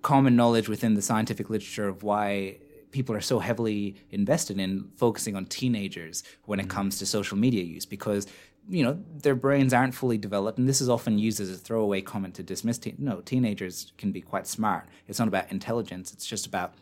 common 0.02 0.36
knowledge 0.36 0.68
within 0.68 0.94
the 0.94 1.02
scientific 1.02 1.50
literature 1.50 1.88
of 1.88 2.02
why 2.02 2.58
people 2.92 3.14
are 3.14 3.20
so 3.20 3.38
heavily 3.38 3.96
invested 4.10 4.58
in 4.60 4.90
focusing 4.96 5.34
on 5.34 5.46
teenagers 5.46 6.22
when 6.44 6.60
it 6.60 6.66
mm. 6.66 6.70
comes 6.70 6.98
to 6.98 7.06
social 7.06 7.36
media 7.36 7.64
use. 7.64 7.86
Because 7.86 8.26
you 8.68 8.84
know 8.84 8.98
their 9.22 9.34
brains 9.34 9.72
aren't 9.74 9.94
fully 9.94 10.18
developed, 10.18 10.58
and 10.58 10.68
this 10.68 10.80
is 10.80 10.88
often 10.88 11.18
used 11.18 11.40
as 11.40 11.50
a 11.50 11.56
throwaway 11.56 12.00
comment 12.00 12.34
to 12.36 12.42
dismiss. 12.42 12.78
Teen- 12.78 12.96
no, 12.98 13.20
teenagers 13.20 13.92
can 13.98 14.12
be 14.12 14.20
quite 14.20 14.46
smart. 14.46 14.86
It's 15.08 15.18
not 15.18 15.28
about 15.28 15.50
intelligence; 15.50 16.12
it's 16.12 16.26
just 16.26 16.46
about 16.46 16.74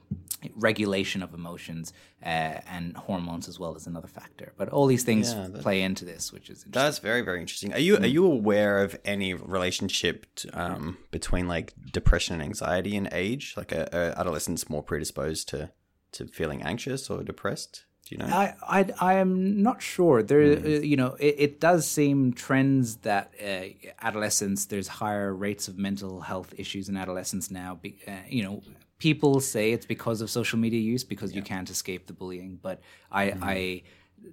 regulation 0.56 1.22
of 1.22 1.34
emotions 1.34 1.92
uh, 2.24 2.60
and 2.66 2.96
hormones 2.96 3.46
as 3.48 3.58
well 3.58 3.74
as 3.76 3.86
another 3.86 4.08
factor. 4.08 4.52
But 4.56 4.68
all 4.70 4.86
these 4.86 5.04
things 5.04 5.32
Yeah, 5.32 5.48
that- 5.48 5.62
play 5.62 5.82
into 5.82 6.04
this, 6.04 6.32
which 6.32 6.44
is 6.50 6.58
interesting. 6.64 6.72
That's 6.72 6.98
very 6.98 7.22
very 7.22 7.40
interesting. 7.40 7.72
Are 7.72 7.78
you 7.78 7.96
Mm. 7.96 8.02
are 8.04 8.06
you 8.08 8.24
aware 8.26 8.82
of 8.82 8.98
any 9.04 9.34
relationship 9.34 10.26
um, 10.52 10.98
between 11.10 11.46
like 11.48 11.74
depression 11.92 12.34
and 12.34 12.42
anxiety 12.42 12.96
and 12.96 13.08
age? 13.12 13.54
Like, 13.56 13.72
are, 13.72 13.88
are 13.92 14.14
adolescents 14.18 14.68
more 14.70 14.82
predisposed 14.82 15.48
to 15.50 15.70
to 16.12 16.26
feeling 16.26 16.62
anxious 16.62 17.08
or 17.10 17.22
depressed? 17.22 17.84
Do 18.10 18.16
you 18.16 18.22
know? 18.26 18.34
I, 18.34 18.54
I, 18.62 18.86
I 19.00 19.14
am 19.14 19.62
not 19.62 19.80
sure. 19.80 20.20
There, 20.22 20.42
uh, 20.42 20.68
you 20.80 20.96
know, 20.96 21.14
it, 21.20 21.34
it 21.38 21.60
does 21.60 21.86
seem 21.86 22.32
trends 22.32 22.96
that 22.96 23.32
uh, 23.40 23.66
adolescents 24.02 24.64
there's 24.66 24.88
higher 24.88 25.32
rates 25.32 25.68
of 25.68 25.78
mental 25.78 26.20
health 26.20 26.52
issues 26.58 26.88
in 26.88 26.96
adolescence 26.96 27.52
now. 27.52 27.78
Be, 27.80 27.98
uh, 28.08 28.12
you 28.28 28.42
know, 28.42 28.62
people 28.98 29.38
say 29.38 29.70
it's 29.70 29.86
because 29.86 30.20
of 30.20 30.28
social 30.28 30.58
media 30.58 30.80
use 30.80 31.04
because 31.04 31.36
you 31.36 31.42
can't 31.42 31.70
escape 31.70 32.08
the 32.08 32.12
bullying, 32.12 32.58
but 32.60 32.80
I, 33.12 33.30
Hmm. 33.30 33.42
I, 33.44 33.82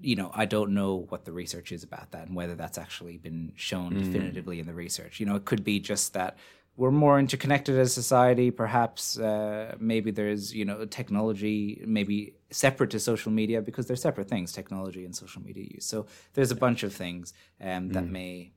you 0.02 0.16
know, 0.16 0.32
I 0.34 0.46
don't 0.46 0.74
know 0.74 1.06
what 1.10 1.26
the 1.26 1.32
research 1.32 1.72
is 1.72 1.84
about 1.84 2.12
that 2.14 2.28
and 2.28 2.36
whether 2.36 2.56
that's 2.56 2.80
actually 2.80 3.18
been 3.18 3.52
shown 3.56 3.94
Hmm. 3.94 4.00
definitively 4.00 4.60
in 4.60 4.66
the 4.66 4.74
research. 4.74 5.20
You 5.20 5.28
know, 5.28 5.36
it 5.36 5.46
could 5.46 5.64
be 5.64 5.80
just 5.80 6.14
that 6.14 6.36
we're 6.78 6.92
more 6.92 7.20
interconnected 7.20 7.78
as 7.78 7.92
society. 7.94 8.52
Perhaps 8.52 9.20
uh, 9.20 9.76
maybe 9.80 10.12
there's 10.12 10.54
you 10.54 10.64
know 10.64 10.86
technology 10.86 11.84
maybe 11.86 12.36
separate 12.52 12.92
to 12.92 13.00
social 13.00 13.32
media 13.32 13.62
because 13.62 13.88
they're 13.88 13.96
separate 13.96 14.30
things, 14.30 14.54
technology 14.54 15.04
and 15.04 15.16
social 15.16 15.42
media 15.42 15.66
use. 15.76 15.86
So 15.86 16.06
there's 16.34 16.52
a 16.52 16.56
bunch 16.56 16.84
of 16.84 16.94
things 16.94 17.34
um, 17.60 17.90
that 17.90 18.08
may 18.08 18.54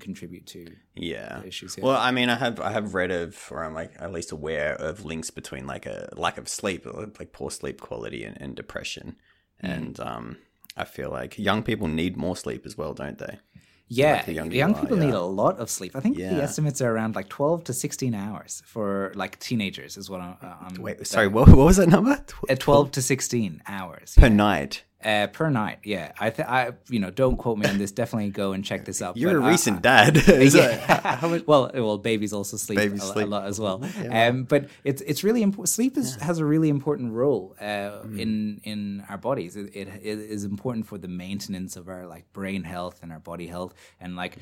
contribute 0.00 0.46
to 0.46 0.66
Yeah. 0.94 1.42
issues. 1.42 1.76
Yeah. 1.76 1.84
Well, 1.84 1.96
I 1.96 2.10
mean, 2.10 2.30
I 2.30 2.36
have 2.36 2.60
I 2.60 2.70
have 2.72 2.94
read 2.94 3.10
of, 3.10 3.48
or 3.50 3.64
I'm 3.64 3.74
like 3.74 3.92
at 3.98 4.12
least 4.12 4.32
aware 4.32 4.74
of 4.76 5.04
links 5.04 5.30
between 5.30 5.66
like 5.66 5.84
a 5.84 6.08
lack 6.16 6.38
of 6.38 6.48
sleep, 6.48 6.86
like 6.86 7.32
poor 7.32 7.50
sleep 7.50 7.80
quality, 7.80 8.24
and, 8.24 8.40
and 8.40 8.54
depression. 8.54 9.16
Mm. 9.62 9.76
And 9.76 10.00
um, 10.00 10.36
I 10.76 10.84
feel 10.84 11.10
like 11.10 11.38
young 11.38 11.62
people 11.62 11.88
need 11.88 12.16
more 12.16 12.36
sleep 12.36 12.64
as 12.64 12.78
well, 12.78 12.94
don't 12.94 13.18
they? 13.18 13.38
Yeah, 13.88 14.28
younger 14.30 14.56
young 14.56 14.74
are, 14.74 14.80
people 14.80 14.96
need 14.96 15.14
a 15.14 15.20
lot 15.20 15.58
of 15.58 15.68
sleep. 15.70 15.94
I 15.94 16.00
think 16.00 16.16
the 16.16 16.24
estimates 16.24 16.80
are 16.80 16.90
around 16.90 17.14
like 17.14 17.28
12 17.28 17.64
to 17.64 17.72
16 17.72 18.14
hours 18.14 18.62
for 18.66 19.12
like 19.14 19.38
teenagers 19.38 19.96
is 19.96 20.08
what 20.08 20.20
I'm. 20.20 20.36
uh, 20.42 20.54
I'm 20.60 20.82
Wait, 20.82 21.06
sorry, 21.06 21.28
what, 21.28 21.48
what 21.48 21.66
was 21.66 21.76
that 21.76 21.88
number? 21.88 22.16
Tw- 22.26 22.50
uh, 22.50 22.54
12 22.54 22.92
to 22.92 23.02
16 23.02 23.62
hours 23.66 24.14
per 24.16 24.28
night. 24.28 24.84
Uh, 25.04 25.26
per 25.28 25.50
night. 25.50 25.78
Yeah, 25.84 26.12
I, 26.18 26.30
th- 26.30 26.48
I, 26.48 26.72
you 26.88 26.98
know, 26.98 27.10
don't 27.10 27.36
quote 27.36 27.58
me 27.58 27.66
on 27.68 27.78
this. 27.78 27.92
Definitely 27.92 28.30
go 28.30 28.52
and 28.52 28.64
check 28.64 28.84
this 28.84 29.02
up. 29.02 29.16
You're 29.16 29.34
but 29.40 29.44
a 29.44 29.46
I- 29.46 29.50
recent 29.50 29.82
dad. 29.82 30.16
Yeah. 30.26 30.50
that- 30.86 31.18
how 31.20 31.28
much- 31.28 31.46
well, 31.46 31.70
well, 31.74 31.98
babies 31.98 32.32
also 32.32 32.56
sleep, 32.56 32.78
Babies 32.78 33.02
a, 33.04 33.12
sleep. 33.12 33.26
a 33.26 33.28
lot 33.28 33.44
as 33.46 33.60
well. 33.60 33.82
Um, 34.10 34.44
but 34.44 34.68
it's 34.84 35.02
it's 35.02 35.22
really 35.24 35.42
important. 35.42 35.68
Sleep 35.68 35.96
is, 35.96 36.16
has 36.16 36.38
a 36.38 36.44
really 36.44 36.68
important 36.68 37.12
role 37.12 37.54
uh, 37.60 37.64
Mm. 38.04 38.18
in 38.20 38.60
in 38.64 39.04
our 39.08 39.18
bodies. 39.18 39.56
It, 39.56 39.74
it, 39.74 39.88
it 39.88 40.18
is 40.18 40.44
important 40.44 40.86
for 40.86 40.98
the 40.98 41.08
maintenance 41.08 41.76
of 41.76 41.88
our 41.88 42.06
like 42.06 42.32
brain 42.32 42.62
health 42.64 43.02
and 43.02 43.12
our 43.12 43.20
body 43.20 43.46
health, 43.46 43.74
and 44.00 44.16
like. 44.16 44.36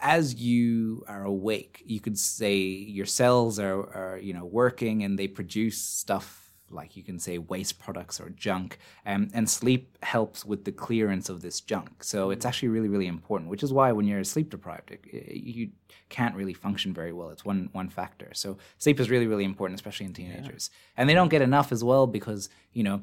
As 0.00 0.36
you 0.36 1.04
are 1.08 1.24
awake, 1.24 1.82
you 1.84 1.98
could 1.98 2.16
say 2.16 2.54
your 2.56 3.04
cells 3.04 3.58
are, 3.58 3.80
are, 3.80 4.18
you 4.22 4.32
know, 4.32 4.44
working 4.44 5.02
and 5.02 5.18
they 5.18 5.26
produce 5.26 5.78
stuff 5.82 6.47
like 6.70 6.96
you 6.96 7.02
can 7.02 7.18
say 7.18 7.38
waste 7.38 7.78
products 7.78 8.20
or 8.20 8.30
junk 8.30 8.78
um, 9.06 9.28
and 9.32 9.48
sleep 9.48 9.96
helps 10.02 10.44
with 10.44 10.64
the 10.64 10.72
clearance 10.72 11.28
of 11.28 11.40
this 11.40 11.60
junk. 11.60 12.04
So 12.04 12.30
it's 12.30 12.44
actually 12.44 12.68
really 12.68 12.88
really 12.88 13.06
important 13.06 13.50
which 13.50 13.62
is 13.62 13.72
why 13.72 13.92
when 13.92 14.06
you're 14.06 14.24
sleep 14.24 14.50
deprived 14.50 14.90
it, 14.90 15.04
you 15.12 15.70
can't 16.08 16.34
really 16.34 16.54
function 16.54 16.92
very 16.92 17.12
well. 17.12 17.30
It's 17.30 17.44
one 17.44 17.68
one 17.72 17.88
factor. 17.88 18.30
So 18.34 18.58
sleep 18.78 19.00
is 19.00 19.10
really 19.10 19.26
really 19.26 19.44
important 19.44 19.78
especially 19.78 20.06
in 20.06 20.14
teenagers. 20.14 20.70
And 20.96 21.08
they 21.08 21.14
don't 21.14 21.28
get 21.28 21.42
enough 21.42 21.72
as 21.72 21.82
well 21.84 22.06
because 22.06 22.48
you 22.72 22.82
know 22.82 23.02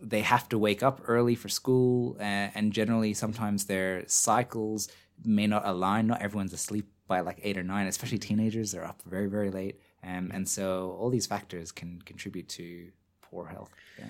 they 0.00 0.22
have 0.22 0.48
to 0.48 0.58
wake 0.58 0.82
up 0.82 1.02
early 1.06 1.34
for 1.34 1.48
school 1.48 2.16
uh, 2.20 2.48
and 2.54 2.72
generally 2.72 3.12
sometimes 3.12 3.66
their 3.66 4.04
cycles 4.06 4.88
may 5.22 5.46
not 5.46 5.66
align. 5.66 6.06
Not 6.06 6.22
everyone's 6.22 6.52
asleep 6.52 6.88
by 7.06 7.20
like 7.20 7.40
eight 7.42 7.58
or 7.58 7.64
nine 7.64 7.88
especially 7.88 8.18
teenagers 8.18 8.70
they're 8.70 8.84
up 8.84 9.02
very 9.04 9.26
very 9.26 9.50
late. 9.50 9.80
Um, 10.02 10.30
and 10.32 10.48
so 10.48 10.96
all 10.98 11.10
these 11.10 11.26
factors 11.26 11.72
can 11.72 12.00
contribute 12.02 12.48
to 12.50 12.90
poor 13.30 13.46
health 13.46 13.70
yeah 13.98 14.04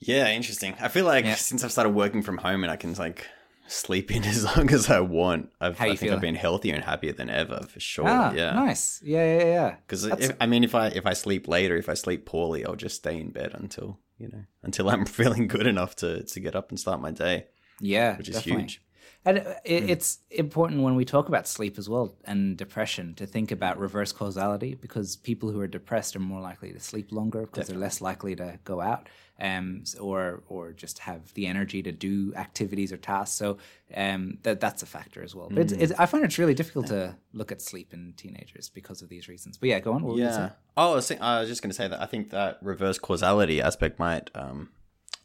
Yeah, 0.00 0.28
interesting. 0.30 0.74
I 0.80 0.88
feel 0.88 1.06
like 1.06 1.24
Yeah. 1.24 1.36
since 1.36 1.64
I've 1.64 1.72
started 1.72 1.90
working 1.94 2.22
from 2.22 2.36
home 2.38 2.62
and 2.64 2.70
I 2.70 2.76
can 2.76 2.92
like 2.94 3.26
sleep 3.68 4.10
in 4.14 4.22
as 4.34 4.44
long 4.44 4.70
as 4.70 4.90
I 4.90 5.00
want, 5.00 5.50
I've, 5.60 5.80
I 5.80 5.86
think 5.86 5.98
feel? 6.00 6.14
I've 6.14 6.20
been 6.20 6.34
healthier 6.34 6.74
and 6.74 6.84
happier 6.84 7.12
than 7.14 7.30
ever 7.30 7.60
for 7.72 7.80
sure. 7.80 8.06
ah 8.08 8.32
yeah. 8.34 8.52
nice 8.54 9.00
yeah 9.02 9.26
yeah 9.38 9.44
yeah 9.56 9.70
Because 9.86 10.02
I 10.40 10.46
mean, 10.46 10.62
if 10.64 10.74
I 10.74 10.88
if 10.88 11.06
I 11.06 11.14
sleep 11.14 11.48
later, 11.48 11.76
if 11.76 11.88
I 11.88 11.94
sleep 11.94 12.26
poorly, 12.26 12.60
I'll 12.66 12.76
just 12.86 12.96
stay 12.96 13.16
in 13.18 13.30
bed 13.30 13.52
until 13.54 13.98
you 14.18 14.28
know 14.28 14.44
until 14.62 14.90
I'm 14.90 15.04
feeling 15.20 15.48
good 15.48 15.66
enough 15.66 15.92
to 16.02 16.22
to 16.32 16.40
get 16.40 16.54
up 16.54 16.68
and 16.70 16.78
start 16.78 17.00
my 17.00 17.10
day, 17.26 17.46
yeah 17.80 18.16
which 18.18 18.28
is 18.28 18.36
definitely. 18.36 18.62
huge. 18.64 18.82
And 19.24 19.38
it, 19.38 19.90
it's 19.90 20.18
important 20.30 20.82
when 20.82 20.96
we 20.96 21.04
talk 21.04 21.28
about 21.28 21.48
sleep 21.48 21.78
as 21.78 21.88
well 21.88 22.14
and 22.24 22.56
depression 22.56 23.14
to 23.14 23.26
think 23.26 23.50
about 23.50 23.78
reverse 23.78 24.12
causality 24.12 24.74
because 24.74 25.16
people 25.16 25.50
who 25.50 25.60
are 25.60 25.66
depressed 25.66 26.14
are 26.14 26.20
more 26.20 26.40
likely 26.40 26.72
to 26.72 26.80
sleep 26.80 27.10
longer 27.10 27.42
because 27.46 27.68
they're 27.68 27.78
less 27.78 28.00
likely 28.00 28.36
to 28.36 28.58
go 28.64 28.80
out 28.80 29.08
um, 29.40 29.82
or 30.00 30.42
or 30.48 30.72
just 30.72 31.00
have 31.00 31.32
the 31.34 31.46
energy 31.46 31.82
to 31.82 31.92
do 31.92 32.34
activities 32.36 32.92
or 32.92 32.96
tasks. 32.96 33.36
So 33.36 33.58
um, 33.94 34.38
that 34.42 34.60
that's 34.60 34.82
a 34.82 34.86
factor 34.86 35.22
as 35.22 35.34
well. 35.34 35.48
But 35.48 35.58
it's, 35.58 35.72
it's, 35.72 35.92
I 35.98 36.06
find 36.06 36.24
it's 36.24 36.38
really 36.38 36.54
difficult 36.54 36.88
to 36.88 37.16
look 37.32 37.50
at 37.50 37.60
sleep 37.60 37.92
in 37.92 38.14
teenagers 38.16 38.68
because 38.68 39.02
of 39.02 39.08
these 39.08 39.28
reasons. 39.28 39.56
But 39.56 39.70
yeah, 39.70 39.80
go 39.80 39.92
on. 39.92 40.02
What 40.02 40.14
were 40.14 40.18
you 40.20 40.24
gonna 40.24 40.36
Yeah. 40.36 40.50
Oh, 40.76 40.92
I 40.92 40.94
was, 40.96 41.10
I 41.10 41.40
was 41.40 41.48
just 41.48 41.62
going 41.62 41.70
to 41.70 41.76
say 41.76 41.86
that 41.86 42.00
I 42.00 42.06
think 42.06 42.30
that 42.30 42.58
reverse 42.60 42.98
causality 42.98 43.62
aspect 43.62 43.98
might 43.98 44.28
um, 44.34 44.70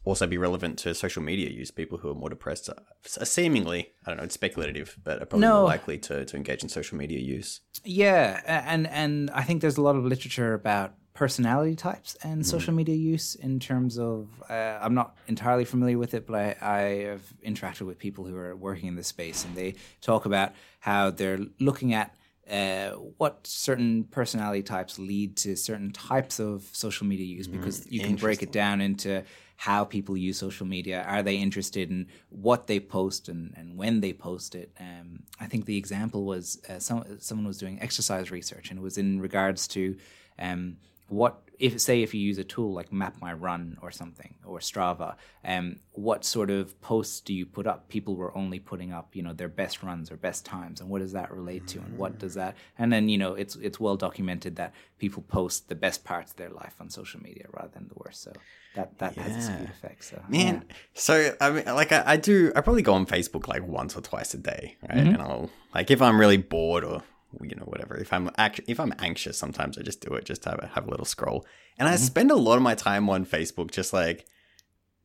also 0.04 0.26
be 0.26 0.38
relevant 0.38 0.78
to 0.80 0.94
social 0.94 1.22
media 1.22 1.50
use. 1.50 1.70
People 1.70 1.98
who 1.98 2.10
are 2.10 2.14
more 2.14 2.30
depressed 2.30 2.68
are, 2.68 2.76
are 3.20 3.24
seemingly, 3.26 3.92
I 4.04 4.10
don't 4.10 4.16
know, 4.18 4.24
it's 4.24 4.34
speculative, 4.34 4.98
but 5.04 5.22
are 5.22 5.26
probably 5.26 5.46
No. 5.46 5.60
more 5.60 5.64
likely 5.64 5.98
to, 5.98 6.24
to 6.24 6.36
engage 6.36 6.62
in 6.62 6.68
social 6.68 6.96
media 6.96 7.18
use. 7.18 7.60
Yeah, 7.84 8.40
and 8.46 8.86
and 8.88 9.30
I 9.30 9.42
think 9.42 9.60
there's 9.60 9.76
a 9.78 9.82
lot 9.82 9.96
of 9.96 10.04
literature 10.04 10.54
about 10.54 10.94
personality 11.12 11.74
types 11.76 12.16
and 12.22 12.46
social 12.46 12.72
media 12.72 12.94
use 12.94 13.34
in 13.34 13.58
terms 13.60 13.98
of 13.98 14.28
uh, 14.48 14.78
I'm 14.80 14.94
not 14.94 15.16
entirely 15.26 15.64
familiar 15.66 15.98
with 15.98 16.14
it, 16.14 16.26
but 16.26 16.34
I, 16.36 16.56
I 16.62 16.80
have 17.10 17.22
interacted 17.46 17.82
with 17.82 17.98
people 17.98 18.24
who 18.24 18.36
are 18.36 18.56
working 18.56 18.88
in 18.88 18.96
this 18.96 19.08
space, 19.08 19.44
and 19.44 19.54
they 19.54 19.74
talk 20.00 20.24
about 20.24 20.52
how 20.78 21.10
they're 21.10 21.40
looking 21.58 21.92
at 21.94 22.14
uh, 22.50 22.90
what 23.18 23.46
certain 23.46 24.04
personality 24.04 24.62
types 24.62 24.98
lead 24.98 25.36
to 25.36 25.56
certain 25.56 25.92
types 25.92 26.40
of 26.40 26.64
social 26.72 27.06
media 27.06 27.26
use 27.26 27.46
because 27.46 27.86
you 27.90 28.00
can 28.00 28.16
break 28.16 28.42
it 28.42 28.50
down 28.50 28.80
into 28.80 29.22
how 29.60 29.84
people 29.84 30.16
use 30.16 30.38
social 30.38 30.66
media. 30.66 31.04
Are 31.06 31.22
they 31.22 31.36
interested 31.36 31.90
in 31.90 32.06
what 32.30 32.66
they 32.66 32.80
post 32.80 33.28
and, 33.28 33.52
and 33.58 33.76
when 33.76 34.00
they 34.00 34.14
post 34.14 34.54
it? 34.54 34.74
Um, 34.80 35.24
I 35.38 35.48
think 35.48 35.66
the 35.66 35.76
example 35.76 36.24
was 36.24 36.62
uh, 36.66 36.78
some, 36.78 37.04
someone 37.20 37.46
was 37.46 37.58
doing 37.58 37.78
exercise 37.78 38.30
research 38.30 38.70
and 38.70 38.78
it 38.78 38.82
was 38.82 38.96
in 38.96 39.20
regards 39.20 39.68
to 39.68 39.98
um, 40.38 40.78
what 41.10 41.42
if 41.58 41.78
say 41.78 42.02
if 42.02 42.14
you 42.14 42.20
use 42.22 42.38
a 42.38 42.44
tool 42.44 42.72
like 42.72 42.90
Map 42.90 43.16
My 43.20 43.34
Run 43.34 43.76
or 43.82 43.90
something 43.90 44.34
or 44.46 44.60
Strava, 44.60 45.16
um, 45.44 45.76
what 45.92 46.24
sort 46.24 46.48
of 46.48 46.80
posts 46.80 47.20
do 47.20 47.34
you 47.34 47.44
put 47.44 47.66
up? 47.66 47.88
People 47.90 48.16
were 48.16 48.34
only 48.34 48.58
putting 48.58 48.92
up, 48.94 49.14
you 49.14 49.22
know, 49.22 49.34
their 49.34 49.48
best 49.48 49.82
runs 49.82 50.10
or 50.10 50.16
best 50.16 50.46
times, 50.46 50.80
and 50.80 50.88
what 50.88 51.00
does 51.00 51.12
that 51.12 51.30
relate 51.30 51.66
to, 51.66 51.78
and 51.80 51.98
what 51.98 52.18
does 52.18 52.32
that? 52.34 52.56
And 52.78 52.90
then 52.90 53.10
you 53.10 53.18
know, 53.18 53.34
it's 53.34 53.56
it's 53.56 53.78
well 53.78 53.96
documented 53.96 54.56
that 54.56 54.72
people 54.98 55.22
post 55.22 55.68
the 55.68 55.74
best 55.74 56.02
parts 56.02 56.30
of 56.30 56.38
their 56.38 56.48
life 56.48 56.76
on 56.80 56.88
social 56.88 57.20
media 57.20 57.44
rather 57.52 57.70
than 57.74 57.88
the 57.88 57.94
worst. 58.02 58.22
So 58.22 58.32
that 58.74 58.98
that 58.98 59.14
has 59.18 59.48
a 59.48 59.52
Yeah. 59.52 59.62
effect. 59.64 60.04
So 60.04 60.22
Man, 60.28 60.64
so 60.94 61.36
I 61.42 61.50
mean, 61.50 61.64
like 61.66 61.92
I, 61.92 62.02
I 62.06 62.16
do, 62.16 62.52
I 62.56 62.62
probably 62.62 62.82
go 62.82 62.94
on 62.94 63.04
Facebook 63.04 63.48
like 63.48 63.66
once 63.66 63.94
or 63.96 64.00
twice 64.00 64.32
a 64.32 64.38
day, 64.38 64.76
right? 64.88 64.96
Mm-hmm. 64.98 65.14
And 65.14 65.22
I'll 65.22 65.50
like 65.74 65.90
if 65.90 66.00
I'm 66.00 66.18
really 66.18 66.38
bored 66.38 66.84
or 66.84 67.02
you 67.40 67.54
know 67.56 67.64
whatever. 67.64 67.96
If 67.96 68.12
I'm 68.12 68.30
act- 68.38 68.60
if 68.66 68.80
I'm 68.80 68.94
anxious, 68.98 69.38
sometimes 69.38 69.78
I 69.78 69.82
just 69.82 70.00
do 70.00 70.14
it, 70.14 70.24
just 70.24 70.44
have 70.44 70.58
a, 70.62 70.66
have 70.74 70.86
a 70.86 70.90
little 70.90 71.06
scroll, 71.06 71.46
and 71.78 71.86
Mm-hmm. 71.86 71.94
I 71.94 71.96
spend 71.96 72.30
a 72.30 72.36
lot 72.36 72.56
of 72.56 72.62
my 72.62 72.74
time 72.74 73.08
on 73.08 73.24
Facebook 73.24 73.70
just 73.70 73.92
like 73.92 74.26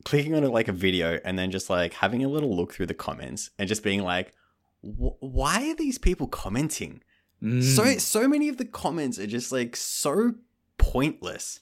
clicking 0.04 0.34
on 0.34 0.44
like 0.44 0.68
a 0.68 0.72
video 0.72 1.18
and 1.24 1.38
then 1.38 1.50
just 1.50 1.68
like 1.68 1.94
having 1.94 2.24
a 2.24 2.28
little 2.28 2.54
look 2.56 2.72
through 2.72 2.86
the 2.86 2.94
comments 2.94 3.50
and 3.58 3.68
just 3.68 3.82
being 3.82 4.02
like, 4.02 4.32
why 4.80 5.70
are 5.70 5.74
these 5.74 5.98
people 5.98 6.28
commenting? 6.28 7.02
Mm. 7.42 7.62
So 7.62 7.98
so 7.98 8.28
many 8.28 8.48
of 8.48 8.56
the 8.56 8.64
comments 8.64 9.18
are 9.18 9.26
just 9.26 9.52
like 9.52 9.76
so 9.76 10.34
pointless. 10.78 11.60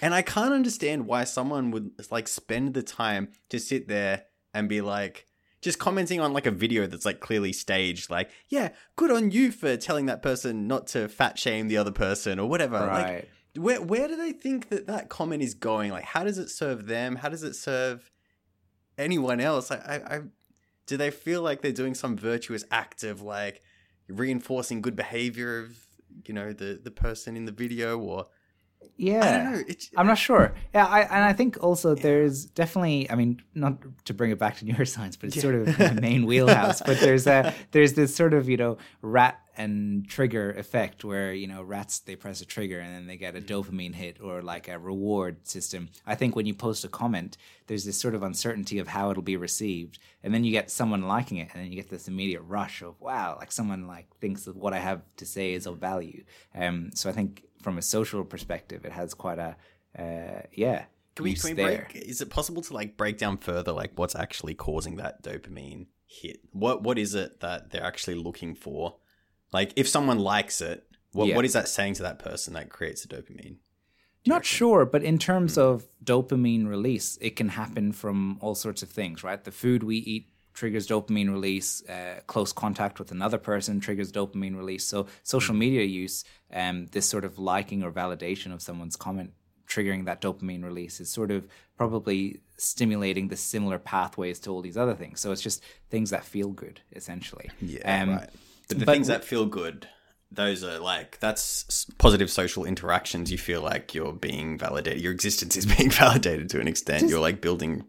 And 0.00 0.14
I 0.14 0.22
can't 0.22 0.52
understand 0.52 1.06
why 1.06 1.24
someone 1.24 1.70
would 1.72 1.90
like 2.10 2.28
spend 2.28 2.74
the 2.74 2.82
time 2.82 3.28
to 3.48 3.58
sit 3.58 3.88
there 3.88 4.24
and 4.54 4.68
be 4.68 4.80
like 4.80 5.25
just 5.66 5.80
commenting 5.80 6.20
on 6.20 6.32
like 6.32 6.46
a 6.46 6.52
video 6.52 6.86
that's 6.86 7.04
like 7.04 7.18
clearly 7.18 7.52
staged 7.52 8.08
like, 8.08 8.30
yeah, 8.48 8.68
good 8.94 9.10
on 9.10 9.32
you 9.32 9.50
for 9.50 9.76
telling 9.76 10.06
that 10.06 10.22
person 10.22 10.68
not 10.68 10.86
to 10.86 11.08
fat 11.08 11.40
shame 11.40 11.66
the 11.66 11.76
other 11.76 11.90
person 11.90 12.38
or 12.38 12.48
whatever. 12.48 12.78
Like 12.78 13.04
right. 13.04 13.28
where 13.56 13.82
where 13.82 14.06
do 14.06 14.14
they 14.14 14.30
think 14.30 14.68
that 14.68 14.86
that 14.86 15.08
comment 15.08 15.42
is 15.42 15.54
going? 15.54 15.90
Like 15.90 16.04
how 16.04 16.22
does 16.22 16.38
it 16.38 16.50
serve 16.50 16.86
them? 16.86 17.16
How 17.16 17.28
does 17.28 17.42
it 17.42 17.56
serve 17.56 18.12
anyone 18.96 19.40
else? 19.40 19.72
I 19.72 19.76
I, 19.76 20.16
I 20.16 20.20
do 20.86 20.96
they 20.96 21.10
feel 21.10 21.42
like 21.42 21.62
they're 21.62 21.72
doing 21.72 21.94
some 21.94 22.16
virtuous 22.16 22.62
act 22.70 23.02
of 23.02 23.20
like 23.20 23.60
reinforcing 24.06 24.80
good 24.80 24.94
behavior 24.94 25.58
of 25.58 25.76
you 26.26 26.32
know 26.32 26.52
the 26.52 26.80
the 26.80 26.92
person 26.92 27.36
in 27.36 27.44
the 27.44 27.50
video 27.50 27.98
or 27.98 28.26
Yeah. 28.96 29.18
I 29.18 29.32
don't 29.32 29.52
know. 29.52 29.62
It's, 29.68 29.90
I'm 29.96 30.06
not 30.06 30.18
sure. 30.18 30.54
Yeah, 30.74 30.86
I, 30.86 31.00
and 31.02 31.24
I 31.24 31.32
think 31.32 31.62
also 31.62 31.94
there's 31.94 32.46
definitely. 32.46 33.10
I 33.10 33.14
mean, 33.14 33.42
not 33.54 33.78
to 34.06 34.14
bring 34.14 34.30
it 34.30 34.38
back 34.38 34.56
to 34.58 34.64
neuroscience, 34.64 35.16
but 35.18 35.28
it's 35.28 35.40
sort 35.40 35.54
of 35.54 35.66
the 35.76 35.98
main 36.00 36.26
wheelhouse. 36.26 36.80
But 36.82 37.00
there's 37.00 37.26
a 37.26 37.54
there's 37.72 37.94
this 37.94 38.14
sort 38.14 38.34
of 38.34 38.48
you 38.48 38.56
know 38.56 38.78
rat 39.02 39.40
and 39.56 40.08
trigger 40.08 40.52
effect 40.52 41.04
where 41.04 41.32
you 41.32 41.46
know 41.46 41.62
rats 41.62 41.98
they 42.00 42.16
press 42.16 42.40
a 42.40 42.44
trigger 42.44 42.78
and 42.78 42.94
then 42.94 43.06
they 43.06 43.16
get 43.16 43.36
a 43.36 43.40
dopamine 43.40 43.94
hit 43.94 44.20
or 44.20 44.42
like 44.42 44.68
a 44.68 44.78
reward 44.78 45.46
system. 45.46 45.88
I 46.06 46.14
think 46.14 46.36
when 46.36 46.46
you 46.46 46.54
post 46.54 46.84
a 46.84 46.88
comment, 46.88 47.36
there's 47.66 47.84
this 47.84 47.98
sort 47.98 48.14
of 48.14 48.22
uncertainty 48.22 48.78
of 48.78 48.88
how 48.88 49.10
it'll 49.10 49.22
be 49.22 49.36
received, 49.36 49.98
and 50.22 50.34
then 50.34 50.44
you 50.44 50.52
get 50.52 50.70
someone 50.70 51.02
liking 51.02 51.38
it, 51.38 51.48
and 51.54 51.62
then 51.62 51.70
you 51.70 51.76
get 51.76 51.90
this 51.90 52.08
immediate 52.08 52.42
rush 52.42 52.82
of 52.82 53.00
wow, 53.00 53.36
like 53.38 53.52
someone 53.52 53.86
like 53.86 54.14
thinks 54.20 54.44
that 54.44 54.56
what 54.56 54.72
I 54.72 54.78
have 54.78 55.02
to 55.16 55.26
say 55.26 55.52
is 55.52 55.66
of 55.66 55.78
value. 55.78 56.24
Um, 56.54 56.90
so 56.94 57.08
I 57.08 57.12
think 57.12 57.44
from 57.62 57.78
a 57.78 57.82
social 57.82 58.24
perspective, 58.24 58.84
it 58.84 58.92
has 58.92 59.14
quite 59.14 59.38
a 59.38 59.56
uh, 59.98 60.42
yeah. 60.52 60.84
Can 61.14 61.24
we, 61.24 61.34
can 61.34 61.56
we 61.56 61.62
break? 61.62 61.94
Is 61.94 62.20
it 62.20 62.28
possible 62.28 62.60
to 62.62 62.74
like 62.74 62.98
break 62.98 63.16
down 63.16 63.38
further, 63.38 63.72
like 63.72 63.92
what's 63.94 64.14
actually 64.14 64.54
causing 64.54 64.96
that 64.96 65.22
dopamine 65.22 65.86
hit? 66.06 66.40
What 66.52 66.82
what 66.82 66.98
is 66.98 67.14
it 67.14 67.40
that 67.40 67.70
they're 67.70 67.82
actually 67.82 68.16
looking 68.16 68.54
for? 68.54 68.96
Like, 69.52 69.72
if 69.76 69.88
someone 69.88 70.18
likes 70.18 70.60
it, 70.60 70.84
what 71.12 71.28
Yeah. 71.28 71.36
what 71.36 71.44
is 71.44 71.52
that 71.54 71.68
saying 71.68 71.94
to 71.94 72.02
that 72.02 72.18
person 72.18 72.54
that 72.54 72.68
creates 72.68 73.04
the 73.04 73.08
dopamine? 73.16 73.56
Not 74.26 74.44
sure, 74.44 74.84
but 74.84 75.04
in 75.04 75.18
terms 75.18 75.56
of 75.56 75.86
dopamine 76.04 76.66
release, 76.66 77.16
it 77.20 77.36
can 77.36 77.50
happen 77.50 77.92
from 77.92 78.38
all 78.40 78.56
sorts 78.56 78.82
of 78.82 78.88
things, 78.90 79.22
right? 79.22 79.42
The 79.42 79.52
food 79.52 79.82
we 79.84 79.98
eat 79.98 80.28
triggers 80.52 80.88
dopamine 80.88 81.30
release. 81.30 81.86
Uh, 81.88 82.20
close 82.26 82.52
contact 82.52 82.98
with 82.98 83.12
another 83.12 83.38
person 83.38 83.78
triggers 83.78 84.10
dopamine 84.10 84.56
release. 84.56 84.84
So 84.84 85.06
social 85.22 85.54
Hmm. 85.54 85.60
media 85.60 85.82
use, 85.84 86.24
um, 86.52 86.86
this 86.86 87.06
sort 87.08 87.24
of 87.24 87.38
liking 87.38 87.82
or 87.84 87.92
validation 87.92 88.52
of 88.52 88.60
someone's 88.62 88.96
comment 88.96 89.32
triggering 89.68 90.06
that 90.06 90.20
dopamine 90.20 90.64
release 90.64 91.00
is 91.00 91.10
sort 91.10 91.30
of 91.30 91.46
probably 91.76 92.40
stimulating 92.56 93.28
the 93.28 93.36
similar 93.36 93.78
pathways 93.78 94.38
to 94.40 94.50
all 94.50 94.62
these 94.62 94.76
other 94.76 94.94
things. 94.94 95.20
So 95.20 95.30
it's 95.32 95.42
just 95.42 95.62
things 95.90 96.10
that 96.10 96.24
feel 96.24 96.50
good, 96.52 96.80
essentially. 96.94 97.50
Yeah, 97.60 98.02
Um, 98.02 98.10
right. 98.10 98.30
But 98.68 98.78
the 98.78 98.86
but 98.86 98.92
things 98.92 99.06
that 99.08 99.24
feel 99.24 99.46
good, 99.46 99.88
those 100.30 100.64
are 100.64 100.78
like 100.78 101.18
that's 101.20 101.86
positive 101.98 102.30
social 102.30 102.64
interactions. 102.64 103.30
You 103.30 103.38
feel 103.38 103.60
like 103.62 103.94
you're 103.94 104.12
being 104.12 104.58
validated. 104.58 105.00
Your 105.02 105.12
existence 105.12 105.56
is 105.56 105.66
being 105.76 105.90
validated 105.90 106.50
to 106.50 106.60
an 106.60 106.68
extent. 106.68 107.08
you're 107.08 107.20
like 107.20 107.40
building. 107.40 107.84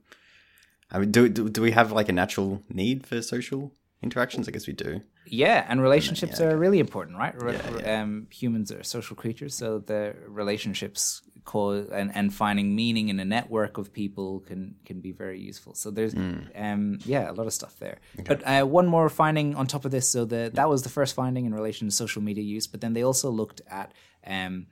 I 0.92 1.00
mean, 1.00 1.12
do, 1.12 1.28
do 1.28 1.50
do 1.50 1.62
we 1.62 1.72
have 1.72 1.92
like 1.92 2.10
a 2.10 2.14
natural 2.14 2.64
need 2.70 3.06
for 3.06 3.22
social 3.22 3.74
interactions? 4.04 4.48
I 4.48 4.52
guess 4.52 4.68
we 4.68 4.74
do. 4.74 5.02
Yeah, 5.26 5.66
and 5.68 5.82
relationships 5.82 6.40
yeah, 6.40 6.48
are 6.48 6.58
really 6.58 6.80
important, 6.80 7.18
right? 7.18 7.36
Re- 7.42 7.54
Yeah, 7.54 7.78
yeah. 7.80 8.02
Um, 8.02 8.28
humans 8.32 8.72
are 8.72 8.84
social 8.84 9.16
creatures, 9.16 9.54
so 9.56 9.80
the 9.80 10.16
relationships 10.28 11.22
cause 11.44 11.88
and, 11.94 12.14
and 12.14 12.34
finding 12.34 12.76
meaning 12.76 13.08
in 13.10 13.20
a 13.22 13.26
network 13.26 13.78
of 13.78 13.92
people 13.94 14.42
can 14.42 14.76
can 14.86 15.00
be 15.02 15.12
very 15.14 15.40
useful. 15.40 15.74
So 15.76 15.92
there's 15.92 16.14
Hmm. 16.14 16.40
um, 16.56 17.00
yeah, 17.06 17.30
a 17.32 17.34
lot 17.34 17.48
of 17.48 17.54
stuff 17.54 17.78
there. 17.80 17.98
But 18.26 18.42
uh, 18.46 18.66
one 18.66 18.88
more 18.88 19.10
finding 19.10 19.56
on 19.56 19.66
top 19.68 19.86
of 19.86 19.92
this. 19.92 20.10
So 20.10 20.26
the 20.26 20.52
that 20.54 20.70
was 20.70 20.82
the 20.84 20.90
first 20.90 21.16
finding 21.16 21.46
in 21.46 21.54
relation 21.54 21.88
to 21.88 21.92
social 21.96 22.22
media 22.22 22.44
use, 22.44 22.68
but 22.68 22.82
then 22.82 22.94
they 22.94 23.04
also 23.04 23.30
looked 23.32 23.62
at 23.70 23.94
um, 24.26 24.68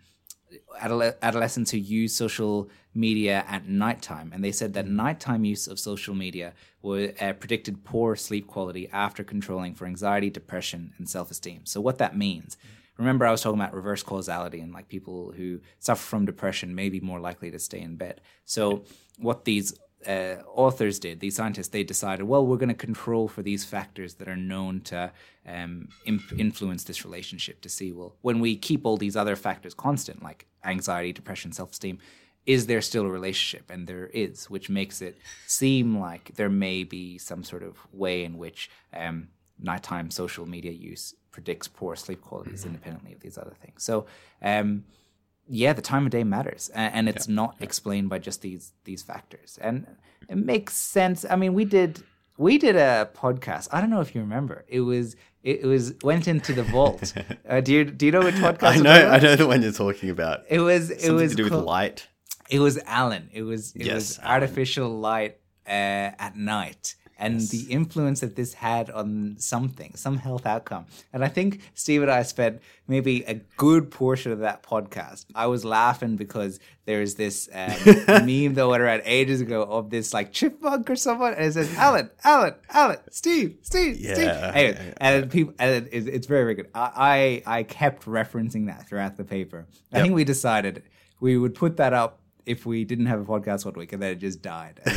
adole- 0.81 1.15
adolescents 1.21 1.71
who 1.71 1.77
use 1.77 2.15
social 2.15 2.69
media 2.95 3.43
at 3.47 3.67
nighttime, 3.67 4.31
and 4.33 4.43
they 4.43 4.51
said 4.51 4.73
that 4.73 4.87
nighttime 4.87 5.45
use 5.45 5.67
of 5.67 5.79
social 5.79 6.15
media 6.15 6.53
were, 6.81 7.13
uh, 7.19 7.33
predicted 7.33 7.83
poor 7.83 8.15
sleep 8.15 8.47
quality 8.47 8.89
after 8.91 9.23
controlling 9.23 9.75
for 9.75 9.85
anxiety, 9.85 10.29
depression, 10.29 10.93
and 10.97 11.09
self-esteem. 11.09 11.65
So 11.65 11.81
what 11.81 11.97
that 11.97 12.17
means. 12.17 12.57
Remember, 12.97 13.25
I 13.25 13.31
was 13.31 13.41
talking 13.41 13.59
about 13.59 13.73
reverse 13.73 14.03
causality 14.03 14.61
and 14.61 14.73
like 14.73 14.87
people 14.87 15.33
who 15.35 15.59
suffer 15.79 16.01
from 16.01 16.25
depression 16.25 16.73
may 16.73 16.89
be 16.89 17.01
more 17.01 17.19
likely 17.19 17.51
to 17.51 17.59
stay 17.59 17.81
in 17.81 17.97
bed. 17.97 18.21
So, 18.45 18.85
what 19.17 19.43
these 19.43 19.77
uh, 20.07 20.37
authors 20.53 20.99
did, 20.99 21.19
these 21.19 21.35
scientists, 21.35 21.69
they 21.69 21.83
decided, 21.83 22.23
well, 22.23 22.45
we're 22.45 22.57
going 22.57 22.69
to 22.69 22.75
control 22.75 23.27
for 23.27 23.41
these 23.41 23.65
factors 23.65 24.15
that 24.15 24.27
are 24.27 24.35
known 24.35 24.81
to 24.81 25.11
um, 25.47 25.89
imp- 26.05 26.33
influence 26.37 26.83
this 26.83 27.03
relationship 27.03 27.61
to 27.61 27.69
see, 27.69 27.91
well, 27.91 28.15
when 28.21 28.39
we 28.39 28.55
keep 28.55 28.85
all 28.85 28.97
these 28.97 29.15
other 29.15 29.35
factors 29.35 29.73
constant, 29.73 30.23
like 30.23 30.45
anxiety, 30.63 31.11
depression, 31.11 31.51
self 31.51 31.71
esteem, 31.71 31.99
is 32.45 32.67
there 32.67 32.81
still 32.81 33.05
a 33.05 33.09
relationship? 33.09 33.69
And 33.69 33.87
there 33.87 34.07
is, 34.07 34.49
which 34.49 34.69
makes 34.69 35.01
it 35.01 35.17
seem 35.47 35.99
like 35.99 36.35
there 36.35 36.49
may 36.49 36.83
be 36.83 37.17
some 37.17 37.43
sort 37.43 37.63
of 37.63 37.77
way 37.91 38.23
in 38.23 38.37
which 38.37 38.69
um, 38.93 39.29
nighttime 39.59 40.11
social 40.11 40.45
media 40.45 40.71
use 40.71 41.15
predicts 41.31 41.67
poor 41.67 41.95
sleep 41.95 42.21
qualities 42.21 42.65
independently 42.65 43.13
of 43.13 43.19
these 43.19 43.37
other 43.37 43.53
things. 43.61 43.83
So, 43.83 44.05
um, 44.41 44.85
yeah, 45.47 45.73
the 45.73 45.81
time 45.81 46.05
of 46.05 46.11
day 46.11 46.23
matters, 46.23 46.69
and 46.73 47.07
it's 47.07 47.27
not 47.27 47.55
explained 47.59 48.09
by 48.09 48.17
just 48.17 48.41
these 48.41 48.71
these 48.83 49.03
factors, 49.03 49.59
and 49.61 49.85
it 50.27 50.37
makes 50.37 50.73
sense. 50.75 51.23
I 51.29 51.35
mean, 51.35 51.53
we 51.53 51.65
did 51.65 52.01
we 52.37 52.57
did 52.57 52.75
a 52.75 53.09
podcast. 53.13 53.67
I 53.71 53.79
don't 53.79 53.91
know 53.91 54.01
if 54.01 54.15
you 54.15 54.21
remember. 54.21 54.65
It 54.67 54.79
was 54.81 55.15
it, 55.43 55.63
was 55.63 55.93
went 56.01 56.27
into 56.27 56.53
the 56.53 56.63
vault. 56.63 57.13
uh, 57.49 57.61
do 57.61 57.73
you 57.73 57.85
do 57.85 58.07
you 58.07 58.11
know 58.11 58.21
which 58.21 58.35
podcast? 58.35 58.63
I 58.63 58.77
know, 58.77 59.09
I 59.09 59.19
know 59.19 59.35
the 59.35 59.45
one 59.45 59.61
you're 59.61 59.71
talking 59.71 60.09
about. 60.09 60.41
It 60.49 60.59
was 60.59 60.89
it 60.89 60.95
was 60.95 61.03
Something 61.03 61.15
was 61.21 61.31
to 61.31 61.37
do 61.37 61.43
with 61.43 61.53
called- 61.53 61.65
light. 61.65 62.07
It 62.49 62.59
was 62.59 62.77
Alan. 62.85 63.29
It 63.33 63.43
was 63.43 63.75
it 63.75 63.85
Yes, 63.85 63.93
was 63.95 64.19
Alan. 64.19 64.31
artificial 64.31 64.89
light 64.99 65.37
uh, 65.67 65.71
at 66.19 66.35
night 66.35 66.95
and 67.17 67.39
the 67.39 67.67
influence 67.69 68.19
that 68.19 68.35
this 68.35 68.53
had 68.55 68.89
on 68.89 69.35
something, 69.37 69.95
some 69.95 70.17
health 70.17 70.45
outcome. 70.45 70.85
And 71.13 71.23
I 71.23 71.29
think 71.29 71.61
Steve 71.73 72.01
and 72.01 72.11
I 72.11 72.23
spent 72.23 72.61
maybe 72.89 73.23
a 73.23 73.35
good 73.55 73.89
portion 73.89 74.33
of 74.33 74.39
that 74.39 74.63
podcast. 74.63 75.25
I 75.33 75.45
was 75.47 75.63
laughing 75.63 76.17
because 76.17 76.59
there's 76.83 77.15
this 77.15 77.47
um, 77.53 77.71
meme 78.25 78.55
that 78.55 78.67
went 78.67 78.83
around 78.83 79.03
ages 79.05 79.39
ago 79.39 79.63
of 79.63 79.89
this 79.89 80.13
like 80.13 80.33
chipmunk 80.33 80.89
or 80.89 80.97
someone, 80.97 81.33
and 81.35 81.45
it 81.45 81.53
says 81.53 81.73
Alan, 81.77 82.09
Alan, 82.25 82.53
Alan, 82.69 82.97
Steve, 83.11 83.59
Steve, 83.61 83.95
Steve. 83.95 84.17
Anyway, 84.17 84.73
yeah, 84.75 84.83
yeah. 84.83 84.93
and 84.99 85.31
people, 85.31 85.53
and 85.57 85.87
it's, 85.93 86.07
it's 86.07 86.27
very, 86.27 86.43
very 86.43 86.55
good. 86.55 86.69
I, 86.75 87.41
I 87.47 87.59
I 87.59 87.63
kept 87.63 88.03
referencing 88.05 88.67
that 88.67 88.89
throughout 88.89 89.15
the 89.15 89.23
paper. 89.23 89.67
I 89.93 90.01
think 90.01 90.13
we 90.13 90.25
decided 90.25 90.83
we 91.21 91.37
would 91.37 91.55
put 91.55 91.77
that 91.77 91.93
up 91.93 92.19
if 92.45 92.65
we 92.65 92.83
didn't 92.85 93.07
have 93.07 93.19
a 93.19 93.25
podcast 93.25 93.65
one 93.65 93.73
week, 93.75 93.93
and 93.93 94.01
then 94.01 94.11
it 94.11 94.19
just 94.19 94.41
died. 94.41 94.79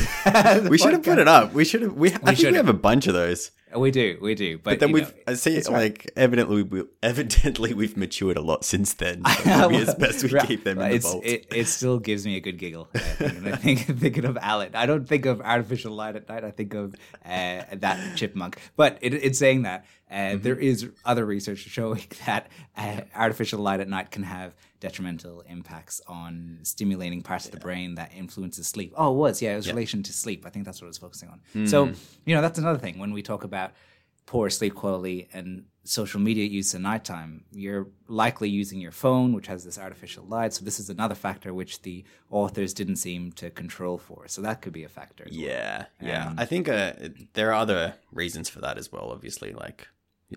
We 0.69 0.77
should 0.79 0.93
have 0.93 1.03
put 1.03 1.19
it 1.19 1.29
up. 1.29 1.53
We 1.55 1.65
should 1.65 1.83
have. 1.83 1.95
We, 1.95 2.09
I 2.09 2.11
think 2.13 2.27
we 2.29 2.35
should 2.37 2.55
have 2.55 2.67
have. 2.67 2.75
a 2.75 2.79
bunch 2.79 3.07
of 3.07 3.15
those. 3.15 3.51
We 3.77 3.91
do, 3.91 4.19
we 4.21 4.35
do. 4.35 4.57
But, 4.59 4.65
But 4.73 4.81
then 4.81 4.93
we've 4.93 5.09
know, 5.09 5.23
I 5.29 5.35
see 5.35 5.55
it's 5.55 5.69
right. 5.69 5.93
like 5.93 6.11
evidently 6.17 6.63
we 6.63 6.85
evidently 7.03 7.75
we've 7.75 7.97
matured 7.97 8.37
a 8.37 8.41
lot 8.41 8.65
since 8.65 8.95
then. 8.95 9.23
So 9.27 9.69
maybe 9.69 9.83
it's 9.83 9.95
best 9.95 10.23
we 10.25 10.31
Right. 10.31 10.47
keep 10.47 10.65
them 10.65 10.79
in 10.79 10.85
Well, 10.85 10.93
the 10.93 10.99
vault. 11.01 11.25
It, 11.27 11.47
it 11.55 11.67
still 11.67 11.99
gives 11.99 12.25
me 12.25 12.37
a 12.37 12.41
good 12.41 12.59
giggle. 12.59 12.89
I 12.95 12.99
think, 12.99 13.47
I 13.47 13.57
think 13.57 13.81
thinking 13.99 14.25
of 14.25 14.39
Alan. 14.41 14.75
I 14.75 14.87
don't 14.87 15.07
think 15.07 15.27
of 15.27 15.41
artificial 15.43 15.93
light 15.95 16.17
at 16.17 16.29
night. 16.29 16.45
I 16.45 16.51
think 16.51 16.73
of 16.75 16.95
uh, 17.27 17.63
that 17.75 18.17
chipmunk. 18.17 18.59
But 18.77 18.99
it, 19.03 19.13
it's 19.15 19.39
saying 19.39 19.63
that 19.63 19.85
uh, 20.11 20.15
Mm-hmm. 20.15 20.43
there 20.43 20.57
is 20.59 20.89
other 21.05 21.25
research 21.27 21.59
showing 21.59 22.03
that 22.27 22.49
uh, 22.77 23.01
artificial 23.15 23.61
light 23.61 23.81
at 23.81 23.89
night 23.89 24.11
can 24.11 24.23
have 24.23 24.55
detrimental 24.81 25.43
impacts 25.43 26.01
on 26.07 26.59
stimulating 26.63 27.21
parts 27.23 27.47
of 27.47 27.53
the 27.53 27.59
brain 27.61 27.95
that 27.97 28.13
influences 28.17 28.67
sleep. 28.67 28.95
Oh, 28.97 29.13
it 29.13 29.17
was 29.17 29.43
yeah, 29.43 29.53
it 29.55 29.57
was 29.57 29.69
relation 29.69 30.03
to 30.05 30.13
sleep. 30.13 30.45
I 30.47 30.51
think 30.51 30.65
that's 30.65 30.81
what 30.81 30.87
I 30.87 30.89
was 30.89 30.99
focusing 30.99 31.29
on. 31.29 31.41
Mm. 31.55 31.69
So 31.69 31.93
you 32.25 32.35
know 32.35 32.41
that's 32.43 32.59
another 32.59 32.79
thing 32.79 32.99
when 32.99 33.13
we 33.13 33.23
talk 33.23 33.45
about 33.45 33.73
poor 34.27 34.51
sleep 34.51 34.75
quality 34.75 35.27
and 35.33 35.65
social 35.85 36.21
media 36.21 36.45
use 36.45 36.75
at 36.75 36.83
nighttime, 36.83 37.45
you're 37.51 37.89
likely 38.09 38.51
using 38.51 38.79
your 38.79 38.93
phone, 38.93 39.33
which 39.33 39.47
has 39.47 39.65
this 39.65 39.79
artificial 39.79 40.23
light. 40.27 40.53
So 40.53 40.67
this 40.67 40.79
is 40.79 40.91
another 40.91 41.15
factor 41.15 41.55
which 41.55 41.81
the 41.81 42.05
authors 42.31 42.75
didn't 42.75 42.97
seem 42.97 43.33
to 43.33 43.49
control 43.49 43.97
for. 43.97 44.29
So 44.29 44.43
that 44.43 44.61
could 44.61 44.75
be 44.75 44.85
a 44.85 44.89
factor. 44.91 45.25
as 45.25 45.33
well. 45.33 45.41
Yeah, 45.41 45.87
yeah. 46.03 46.27
Um, 46.27 46.35
I 46.39 46.45
think 46.45 46.69
uh, 46.69 46.93
there 47.33 47.49
are 47.49 47.55
other 47.55 47.95
reasons 48.13 48.51
for 48.51 48.61
that 48.61 48.77
as 48.77 48.93
well. 48.93 49.11
Obviously, 49.11 49.53
like 49.55 49.89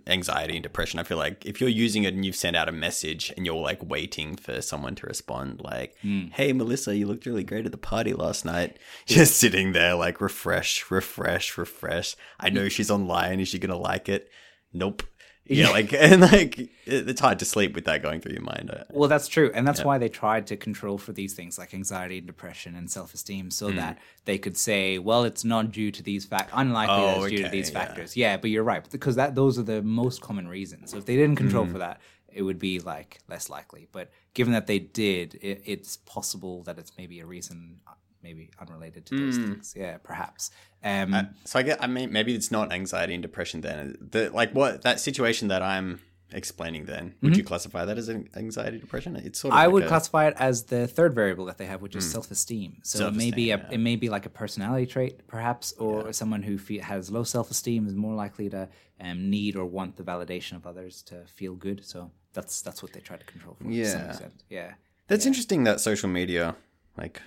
anxiety 0.07 0.55
and 0.55 0.63
depression. 0.63 0.99
I 0.99 1.03
feel 1.03 1.17
like 1.17 1.45
if 1.45 1.59
you're 1.59 1.69
using 1.69 2.03
it 2.05 2.13
and 2.13 2.25
you've 2.25 2.35
sent 2.35 2.55
out 2.55 2.69
a 2.69 2.71
message 2.71 3.31
and 3.35 3.45
you're 3.45 3.55
like 3.55 3.83
waiting 3.83 4.35
for 4.37 4.61
someone 4.61 4.95
to 4.95 5.05
respond, 5.07 5.61
like, 5.61 5.95
Hmm. 6.01 6.27
"Hey, 6.33 6.53
Melissa, 6.53 6.95
you 6.95 7.07
looked 7.07 7.25
really 7.25 7.43
great 7.43 7.65
at 7.65 7.71
the 7.71 7.77
party 7.77 8.13
last 8.13 8.45
night," 8.45 8.77
just 9.05 9.37
sitting 9.37 9.73
there 9.73 9.95
like 9.95 10.21
refresh, 10.21 10.89
refresh, 10.89 11.57
refresh. 11.57 12.15
I 12.39 12.49
know 12.49 12.69
she's 12.69 12.89
online. 12.91 13.39
Is 13.39 13.49
she 13.49 13.59
gonna 13.59 13.77
like 13.77 14.07
it? 14.07 14.29
Nope. 14.73 15.03
Yeah, 15.45 15.69
like 15.71 15.91
and 15.97 16.21
like 16.21 16.69
it's 16.91 17.21
hard 17.21 17.39
to 17.39 17.45
sleep 17.45 17.73
with 17.75 17.85
that 17.85 18.01
going 18.03 18.21
through 18.21 18.33
your 18.33 18.41
mind. 18.43 18.69
Uh, 18.71 18.83
Well, 18.91 19.09
that's 19.09 19.27
true. 19.27 19.51
And 19.53 19.67
that's 19.67 19.83
why 19.83 19.97
they 19.97 20.09
tried 20.09 20.47
to 20.47 20.57
control 20.57 20.97
for 20.97 21.13
these 21.13 21.33
things 21.33 21.57
like 21.57 21.73
anxiety 21.73 22.17
and 22.19 22.27
depression 22.27 22.75
and 22.75 22.89
self 22.89 23.13
esteem 23.13 23.45
Hmm. 23.45 23.49
so 23.51 23.71
that 23.71 23.97
they 24.25 24.37
could 24.37 24.57
say, 24.57 24.97
well, 24.99 25.23
it's 25.23 25.43
not 25.43 25.71
due 25.71 25.91
to 25.91 26.03
these 26.03 26.25
factors. 26.25 26.53
Unlikely 26.57 26.95
that 27.05 27.17
Oh, 27.17 27.23
it's 27.23 27.31
due 27.35 27.43
to 27.43 27.49
these 27.49 27.69
yeah. 27.71 27.79
factors. 27.79 28.15
Yeah, 28.17 28.37
but 28.37 28.49
you're 28.49 28.63
right. 28.63 28.87
Because 28.91 29.15
that 29.15 29.35
those 29.35 29.57
are 29.57 29.63
the 29.63 29.81
most 29.81 30.21
common 30.21 30.47
reasons. 30.47 30.91
So 30.91 30.97
if 30.97 31.05
they 31.05 31.15
didn't 31.15 31.37
control 31.37 31.65
Hmm. 31.65 31.71
for 31.73 31.77
that, 31.79 31.99
it 32.33 32.43
would 32.43 32.59
be 32.59 32.79
like 32.79 33.19
less 33.27 33.49
likely. 33.49 33.87
But 33.91 34.09
given 34.33 34.53
that 34.53 34.67
they 34.67 34.79
did, 34.79 35.35
it, 35.41 35.61
it's 35.65 35.97
possible 35.97 36.63
that 36.63 36.77
it's 36.79 36.91
maybe 36.97 37.19
a 37.19 37.25
reason 37.25 37.81
maybe 38.23 38.51
unrelated 38.59 39.03
to 39.07 39.17
those 39.17 39.35
things. 39.37 39.73
Yeah, 39.75 39.97
perhaps. 39.97 40.51
Um, 40.83 41.11
Uh, 41.13 41.23
so 41.43 41.57
I 41.57 41.63
get. 41.63 41.81
I 41.83 41.87
mean, 41.87 42.11
maybe 42.11 42.35
it's 42.35 42.51
not 42.51 42.71
anxiety 42.71 43.15
and 43.15 43.21
depression. 43.23 43.61
Then 43.61 43.97
the 43.99 44.29
like 44.29 44.53
what 44.53 44.83
that 44.83 44.99
situation 44.99 45.47
that 45.47 45.63
I'm 45.63 46.01
explaining. 46.33 46.85
Then 46.85 47.15
would 47.21 47.35
you 47.37 47.43
classify 47.43 47.85
that 47.85 47.97
as 47.97 48.09
an 48.09 48.29
anxiety 48.35 48.77
depression? 48.79 49.15
It's 49.15 49.39
sort 49.39 49.53
of. 49.53 49.55
Mm-hmm. 49.57 49.61
I 49.61 49.65
like 49.65 49.73
would 49.73 49.83
a- 49.83 49.87
classify 49.87 50.27
it 50.27 50.33
as 50.37 50.63
the 50.63 50.87
third 50.87 51.13
variable 51.15 51.45
that 51.45 51.57
they 51.57 51.65
have, 51.65 51.81
which 51.81 51.95
is 51.95 52.09
self-esteem. 52.09 52.77
So 52.83 53.07
it 53.07 53.13
may 53.15 53.31
be 53.31 53.51
a. 53.51 53.57
Yeah. 53.57 53.67
it 53.71 53.79
may 53.79 53.95
be 53.95 54.09
like 54.09 54.25
a 54.25 54.29
personality 54.29 54.85
trait, 54.85 55.27
perhaps, 55.27 55.73
or 55.73 56.11
someone 56.13 56.43
who 56.43 56.57
fe- 56.57 56.79
has 56.79 57.09
low 57.11 57.23
self-esteem 57.23 57.87
is 57.87 57.93
more 57.95 58.15
likely 58.15 58.49
to 58.49 58.67
um, 58.99 59.29
need 59.29 59.55
or 59.55 59.65
want 59.65 59.97
the 59.97 60.03
validation 60.03 60.53
of 60.55 60.65
others 60.67 61.01
to 61.03 61.25
feel 61.25 61.55
good. 61.55 61.85
So 61.85 62.11
that's 62.33 62.61
that's 62.61 62.81
what 62.83 62.93
they 62.93 62.99
try 63.01 63.17
to 63.17 63.25
control 63.25 63.55
for. 63.55 63.63
to 63.65 63.85
some 63.85 64.01
Yeah. 64.01 64.09
extent. 64.09 64.33
yeah. 64.49 64.73
That's 65.07 65.25
interesting 65.25 65.63
that 65.65 65.81
social 65.81 66.07
media 66.09 66.55
like 66.97 67.21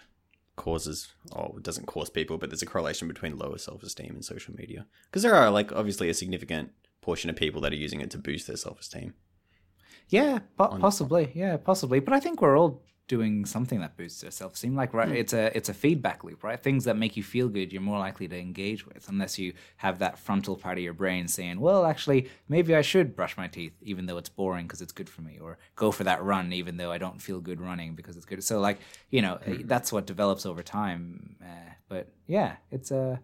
causes 0.56 1.12
or 1.32 1.54
it 1.56 1.62
doesn't 1.62 1.86
cause 1.86 2.08
people, 2.10 2.38
but 2.38 2.48
there's 2.48 2.62
a 2.62 2.66
correlation 2.66 3.08
between 3.08 3.36
lower 3.36 3.58
self-esteem 3.58 4.12
and 4.14 4.24
social 4.24 4.54
media 4.54 4.86
because 5.06 5.22
there 5.22 5.34
are 5.34 5.50
like 5.50 5.72
obviously 5.72 6.08
a 6.08 6.14
significant 6.14 6.70
portion 7.04 7.28
of 7.30 7.36
people 7.36 7.60
that 7.60 7.72
are 7.72 7.82
using 7.86 8.00
it 8.00 8.10
to 8.12 8.18
boost 8.18 8.46
their 8.46 8.56
self-esteem. 8.56 9.12
Yeah, 10.08 10.38
po- 10.56 10.78
possibly. 10.78 11.30
Yeah, 11.34 11.56
possibly. 11.58 12.00
But 12.00 12.14
I 12.14 12.20
think 12.20 12.40
we're 12.40 12.58
all 12.58 12.82
doing 13.06 13.44
something 13.44 13.80
that 13.80 13.96
boosts 13.98 14.24
our 14.24 14.30
self-esteem. 14.30 14.74
Like, 14.74 14.94
right, 14.94 15.10
it's 15.10 15.34
a 15.34 15.54
it's 15.56 15.68
a 15.68 15.74
feedback 15.74 16.24
loop, 16.24 16.42
right? 16.42 16.60
Things 16.62 16.84
that 16.84 16.96
make 16.96 17.16
you 17.18 17.22
feel 17.22 17.48
good, 17.48 17.72
you're 17.72 17.82
more 17.82 17.98
likely 17.98 18.26
to 18.28 18.38
engage 18.38 18.86
with, 18.86 19.08
unless 19.08 19.38
you 19.38 19.52
have 19.76 19.98
that 19.98 20.18
frontal 20.18 20.56
part 20.56 20.78
of 20.78 20.84
your 20.84 20.94
brain 20.94 21.28
saying, 21.28 21.60
"Well, 21.60 21.84
actually, 21.84 22.30
maybe 22.48 22.74
I 22.74 22.82
should 22.82 23.14
brush 23.14 23.36
my 23.36 23.48
teeth, 23.48 23.74
even 23.82 24.06
though 24.06 24.18
it's 24.18 24.30
boring 24.30 24.66
because 24.66 24.80
it's 24.80 24.92
good 24.92 25.10
for 25.10 25.20
me," 25.22 25.38
or 25.38 25.58
go 25.76 25.90
for 25.90 26.04
that 26.04 26.22
run, 26.22 26.52
even 26.52 26.78
though 26.78 26.90
I 26.90 26.98
don't 26.98 27.20
feel 27.20 27.40
good 27.40 27.60
running 27.60 27.94
because 27.94 28.16
it's 28.16 28.26
good. 28.26 28.42
So, 28.42 28.60
like, 28.60 28.78
you 29.10 29.20
know, 29.20 29.38
that's 29.64 29.92
what 29.92 30.06
develops 30.06 30.46
over 30.46 30.62
time. 30.62 31.36
Uh, 31.42 31.72
but 31.88 32.08
yeah, 32.26 32.56
it's 32.70 32.90
a 32.90 33.20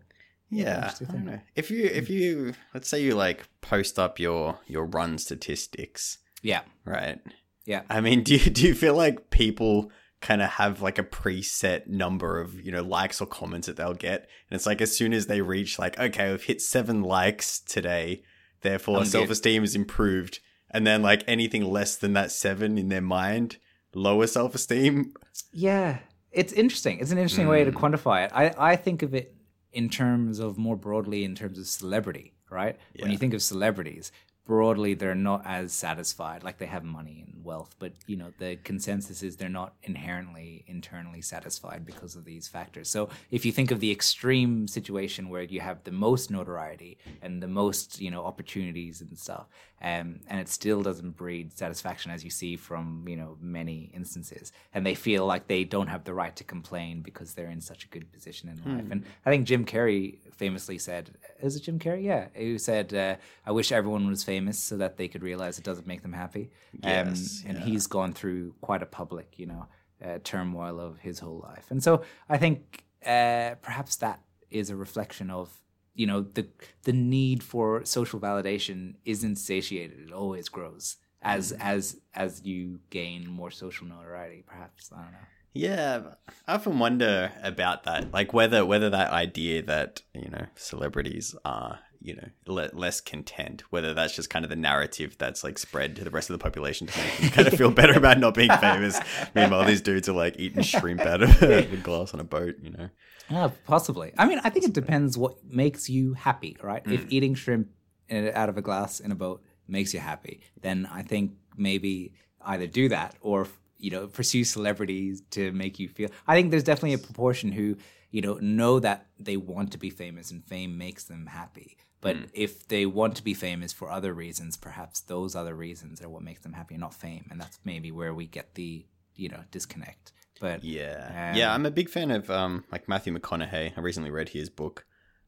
Yeah, 0.51 0.93
I 1.01 1.05
don't 1.13 1.25
know. 1.27 1.41
If 1.55 1.71
you 1.71 1.85
if 1.85 2.11
you 2.11 2.55
let's 2.75 2.89
say 2.89 3.03
you 3.03 3.15
like 3.15 3.47
post 3.61 3.99
up 3.99 4.19
your 4.19 4.59
your 4.67 4.85
run 4.85 5.19
statistics, 5.19 6.19
yeah, 6.43 6.63
right? 6.85 7.21
yeah. 7.65 7.83
I 7.89 8.01
mean, 8.01 8.23
do 8.25 8.35
you 8.37 8.51
do 8.51 8.67
you 8.67 8.75
feel 8.75 8.97
like 8.97 9.31
people 9.31 9.91
kind 10.21 10.43
of 10.43 10.51
have 10.51 10.83
like 10.83 10.99
a 10.99 11.03
preset 11.03 11.87
number 11.87 12.41
of 12.41 12.61
you 12.61 12.71
know 12.73 12.83
likes 12.83 13.21
or 13.21 13.27
comments 13.27 13.67
that 13.69 13.77
they'll 13.77 13.95
get, 13.95 14.21
and 14.51 14.57
it's 14.57 14.67
like 14.67 14.81
as 14.81 14.97
soon 14.97 15.13
as 15.13 15.27
they 15.27 15.41
reach 15.41 15.79
like 15.79 15.99
okay, 15.99 16.31
we've 16.31 16.43
hit 16.45 16.61
seven 16.61 17.03
likes 17.03 17.61
today, 17.61 18.23
therefore 18.63 19.05
self 19.05 19.31
esteem 19.31 19.63
is 19.65 19.75
improved, 19.77 20.41
and 20.71 20.87
then 20.87 21.01
like 21.01 21.23
anything 21.29 21.65
less 21.65 21.97
than 21.97 22.13
that 22.15 22.33
seven 22.33 22.77
in 22.77 22.89
their 22.89 23.01
mind, 23.01 23.59
lower 23.95 24.27
self 24.27 24.55
esteem. 24.57 25.15
Yeah, 25.53 25.99
it's 26.33 26.53
interesting. 26.53 26.99
It's 26.99 27.13
an 27.13 27.19
interesting 27.19 27.47
way 27.49 27.63
Hmm. 27.65 27.71
to 27.71 27.77
quantify 27.77 28.25
it. 28.27 28.33
I, 28.35 28.73
I 28.73 28.77
think 28.77 29.03
of 29.03 29.15
it 29.15 29.35
in 29.73 29.89
terms 29.89 30.39
of 30.39 30.59
more 30.59 30.77
broadly 30.77 31.25
in 31.25 31.35
terms 31.35 31.59
of 31.59 31.67
celebrity, 31.67 32.33
right? 32.51 32.77
When 32.99 33.11
you 33.11 33.19
think 33.19 33.35
of 33.35 33.43
celebrities, 33.43 34.13
broadly 34.51 34.95
they're 34.95 35.15
not 35.15 35.43
as 35.47 35.73
satisfied. 35.73 36.43
Like 36.43 36.59
they 36.59 36.67
have 36.67 36.83
money 36.83 37.25
and 37.25 37.45
wealth, 37.45 37.77
but 37.79 37.93
you 38.09 38.17
know 38.17 38.33
the 38.39 38.57
consensus 38.57 39.23
is 39.23 39.37
they're 39.37 39.49
not 39.49 39.75
inherently 39.85 40.65
internally 40.67 41.23
satisfied 41.23 41.87
because 41.87 42.17
of 42.17 42.25
these 42.25 42.49
factors. 42.49 42.89
So 42.91 43.11
if 43.31 43.45
you 43.45 43.53
think 43.53 43.71
of 43.71 43.79
the 43.79 43.93
extreme 43.93 44.67
situation 44.67 45.29
where 45.29 45.43
you 45.43 45.61
have 45.61 45.85
the 45.85 45.93
most 45.93 46.33
notoriety 46.33 46.99
and 47.23 47.41
the 47.41 47.49
most 47.49 48.01
you 48.01 48.11
know 48.11 48.25
opportunities 48.25 49.01
and 49.01 49.17
stuff, 49.17 49.47
um, 49.83 50.21
and 50.29 50.39
it 50.41 50.49
still 50.49 50.83
doesn't 50.83 51.17
breed 51.17 51.57
satisfaction 51.57 52.11
as 52.11 52.23
you 52.23 52.31
see 52.31 52.57
from 52.57 53.05
you 53.09 53.17
know 53.17 53.39
many 53.41 53.91
instances, 53.95 54.53
and 54.75 54.85
they 54.85 54.95
feel 54.95 55.25
like 55.25 55.47
they 55.47 55.65
don't 55.65 55.87
have 55.87 56.05
the 56.05 56.13
right 56.13 56.37
to 56.37 56.45
complain 56.45 57.01
because 57.01 57.33
they're 57.35 57.51
in 57.51 57.63
such 57.63 57.85
a 57.85 57.89
good 57.89 58.13
position 58.13 58.51
in 58.51 58.57
life. 58.77 58.87
And 58.91 59.05
I 59.25 59.31
think 59.31 59.47
Jim 59.47 59.65
Carrey 59.65 60.19
famously 60.33 60.77
said, 60.77 61.17
"Is 61.41 61.57
it 61.57 61.63
Jim 61.63 61.79
Carrey? 61.79 62.05
Yeah, 62.05 62.29
who 62.35 62.59
said, 62.59 62.93
uh, 62.93 63.17
I 63.47 63.53
wish 63.53 63.73
everyone 63.73 64.07
was 64.07 64.23
famous 64.23 64.59
so 64.59 64.77
that 64.77 64.99
they 64.99 65.09
could 65.09 65.23
realize 65.23 65.59
it 65.59 65.65
doesn't 65.65 65.87
make 65.87 66.03
them 66.03 66.13
happy." 66.13 66.51
Yes, 66.83 67.43
um, 67.45 67.51
and 67.51 67.59
yeah. 67.59 67.65
he's 67.65 67.87
gone 67.87 68.13
through 68.13 68.55
quite 68.61 68.83
a 68.83 68.87
public, 68.87 69.39
you 69.39 69.47
know, 69.47 69.67
uh, 70.05 70.19
turmoil 70.23 70.79
of 70.79 70.99
his 70.99 71.21
whole 71.21 71.41
life, 71.41 71.71
and 71.71 71.83
so 71.83 72.03
I 72.29 72.37
think 72.37 72.85
uh, 73.05 73.55
perhaps 73.63 73.97
that 73.97 74.21
is 74.51 74.69
a 74.69 74.77
reflection 74.77 75.31
of 75.31 75.51
you 75.95 76.07
know 76.07 76.23
the 76.23 76.47
the 76.85 76.93
need 76.93 77.43
for 77.43 77.85
social 77.85 78.21
validation 78.21 78.95
isn't 79.05 79.37
satiated; 79.37 80.09
it 80.09 80.13
always 80.13 80.49
grows 80.49 80.97
as 81.23 81.53
mm. 81.53 81.57
as 81.61 82.01
as 82.15 82.43
you 82.45 82.81
gain 82.91 83.29
more 83.29 83.51
social 83.51 83.87
notoriety. 83.87 84.43
Perhaps 84.47 84.91
I 84.93 85.03
don't 85.03 85.13
know. 85.13 85.19
Yeah, 85.53 86.03
I 86.47 86.55
often 86.55 86.79
wonder 86.79 87.33
about 87.43 87.83
that, 87.85 88.13
like 88.13 88.33
whether 88.33 88.65
whether 88.65 88.91
that 88.91 89.11
idea 89.11 89.63
that 89.63 90.03
you 90.15 90.31
know 90.31 90.47
celebrities 90.55 91.35
are 91.45 91.81
you 92.01 92.17
know 92.17 92.29
le- 92.47 92.71
less 92.73 93.01
content, 93.01 93.63
whether 93.71 93.95
that's 93.95 94.15
just 94.15 94.31
kind 94.31 94.45
of 94.45 94.49
the 94.49 94.57
narrative 94.57 95.17
that's 95.19 95.45
like 95.45 95.59
spread 95.59 95.97
to 95.97 96.05
the 96.05 96.11
rest 96.11 96.31
of 96.31 96.35
the 96.35 96.43
population 96.43 96.87
to 96.87 96.99
make 96.99 97.19
them 97.19 97.31
kind 97.31 97.49
of 97.49 97.55
feel 97.55 97.71
better 97.71 97.95
about 97.95 98.19
not 98.19 98.35
being 98.35 98.51
famous. 98.59 98.99
Meanwhile, 99.35 99.65
these 99.67 99.81
dudes 99.81 100.09
are 100.09 100.15
like 100.15 100.39
eating 100.39 100.63
shrimp 100.63 101.01
out 101.03 101.23
of 101.23 101.43
a 101.43 101.63
glass 101.83 102.15
on 102.15 102.21
a 102.21 102.25
boat, 102.25 102.57
you 102.63 102.71
know. 102.71 102.89
Yeah, 103.31 103.51
possibly. 103.65 104.13
I 104.19 104.27
mean, 104.27 104.41
I 104.43 104.51
think 104.51 104.65
it 104.65 104.73
depends 104.73 105.17
what 105.17 105.45
makes 105.45 105.89
you 105.89 106.15
happy, 106.15 106.57
right? 106.63 106.85
Mm. 106.85 106.93
If 106.93 107.07
eating 107.11 107.35
shrimp 107.35 107.69
out 108.11 108.49
of 108.49 108.57
a 108.57 108.63
glass 108.63 109.01
in 109.01 109.13
a 109.13 109.15
boat 109.15 109.43
makes 109.69 109.95
you 109.95 110.01
happy, 110.01 110.41
then 110.63 110.89
I 110.91 111.03
think 111.03 111.33
maybe 111.57 112.15
either 112.45 112.67
do 112.67 112.89
that 112.89 113.15
or 113.21 113.47
you 113.79 113.91
know 113.91 114.07
pursue 114.07 114.45
celebrities 114.45 115.23
to 115.31 115.53
make 115.53 115.79
you 115.79 115.89
feel. 115.89 116.11
I 116.27 116.35
think 116.35 116.51
there's 116.51 116.65
definitely 116.65 116.95
a 116.95 116.99
proportion 116.99 117.53
who 117.53 117.77
you 118.11 118.21
know 118.21 118.35
know 118.41 118.81
that 118.81 119.07
they 119.19 119.37
want 119.37 119.73
to 119.73 119.79
be 119.79 119.91
famous 119.91 120.31
and 120.31 120.45
fame 120.45 120.77
makes 120.77 121.05
them 121.05 121.27
happy. 121.27 121.77
But 122.01 122.17
Mm. 122.17 122.31
if 122.33 122.67
they 122.69 122.87
want 122.87 123.17
to 123.17 123.23
be 123.25 123.35
famous 123.35 123.73
for 123.73 123.91
other 123.91 124.15
reasons, 124.15 124.57
perhaps 124.57 125.01
those 125.01 125.37
other 125.37 125.55
reasons 125.55 126.01
are 126.01 126.09
what 126.09 126.23
makes 126.23 126.41
them 126.41 126.55
happy, 126.55 126.77
not 126.79 126.95
fame, 126.95 127.27
and 127.31 127.41
that's 127.41 127.59
maybe 127.65 127.91
where 127.93 128.15
we 128.15 128.27
get 128.27 128.55
the 128.55 128.87
you 129.17 129.29
know 129.29 129.45
disconnect. 129.51 130.13
But 130.41 130.65
Yeah, 130.65 131.31
Um, 131.33 131.37
yeah. 131.39 131.53
I'm 131.53 131.67
a 131.67 131.71
big 131.71 131.91
fan 131.91 132.11
of 132.11 132.31
um 132.31 132.65
like 132.73 132.89
Matthew 132.89 133.13
McConaughey. 133.17 133.77
I 133.77 133.81
recently 133.81 134.11
read 134.11 134.31
his 134.31 134.49
book. 134.49 134.87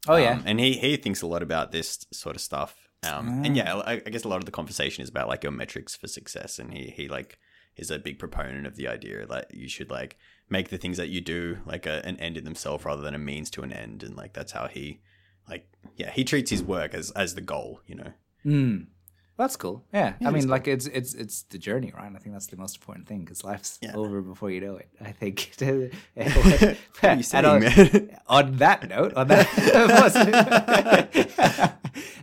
oh 0.09 0.17
yeah, 0.17 0.33
Um, 0.33 0.43
and 0.47 0.59
he 0.61 0.73
he 0.79 0.97
thinks 0.97 1.21
a 1.23 1.27
lot 1.27 1.43
about 1.43 1.73
this 1.73 2.07
sort 2.11 2.37
of 2.37 2.43
stuff. 2.43 2.89
Um, 3.05 3.45
and 3.45 3.57
yeah, 3.57 3.75
I, 3.77 3.95
I 3.95 4.11
guess 4.11 4.25
a 4.25 4.29
lot 4.29 4.39
of 4.39 4.45
the 4.47 4.53
conversation 4.53 5.03
is 5.03 5.09
about 5.11 5.29
like 5.29 5.43
your 5.43 5.53
metrics 5.53 5.95
for 5.97 6.07
success, 6.09 6.59
and 6.59 6.73
he 6.73 6.85
he 6.91 7.09
like 7.09 7.39
is 7.77 7.91
a 7.91 7.99
big 7.99 8.19
proponent 8.19 8.67
of 8.67 8.77
the 8.77 8.87
idea 8.89 9.27
that 9.27 9.53
you 9.55 9.69
should 9.69 9.91
like 9.91 10.17
make 10.49 10.69
the 10.71 10.79
things 10.79 10.97
that 10.99 11.09
you 11.09 11.21
do 11.21 11.59
like 11.67 11.85
a, 11.87 12.05
an 12.07 12.17
end 12.21 12.37
in 12.37 12.45
themselves 12.45 12.85
rather 12.85 13.03
than 13.03 13.15
a 13.15 13.19
means 13.19 13.51
to 13.51 13.63
an 13.63 13.73
end, 13.73 14.03
and 14.03 14.17
like 14.17 14.33
that's 14.33 14.53
how 14.53 14.67
he 14.69 15.01
like 15.53 15.65
yeah 16.01 16.11
he 16.17 16.23
treats 16.25 16.51
his 16.51 16.62
work 16.62 16.95
as 17.01 17.11
as 17.23 17.35
the 17.35 17.41
goal, 17.53 17.81
you 17.87 17.97
know. 18.01 18.12
Mm. 18.45 18.87
That's 19.38 19.57
cool. 19.57 19.83
Yeah, 19.95 20.12
I 20.21 20.25
it 20.25 20.29
is 20.29 20.35
mean, 20.45 20.49
like 20.55 20.69
it's 20.69 20.87
it's 20.87 21.15
it's 21.15 21.37
the 21.53 21.59
journey, 21.59 21.91
right? 21.97 22.12
I 22.15 22.19
think 22.19 22.33
that's 22.37 22.49
the 22.55 22.57
most 22.65 22.77
important 22.77 23.09
thing 23.09 23.21
because 23.25 23.43
life's 23.43 23.79
Yeah. 23.81 23.95
over 23.97 24.21
before 24.21 24.51
you 24.55 24.61
know 24.61 24.77
it. 24.77 24.88
I 25.01 25.12
think. 25.21 25.37
Saying, 27.23 27.45
on, 27.53 27.61
man? 27.61 28.11
on 28.38 28.57
that 28.59 28.88
note, 28.88 29.12
on 29.15 29.27
that, 29.29 29.47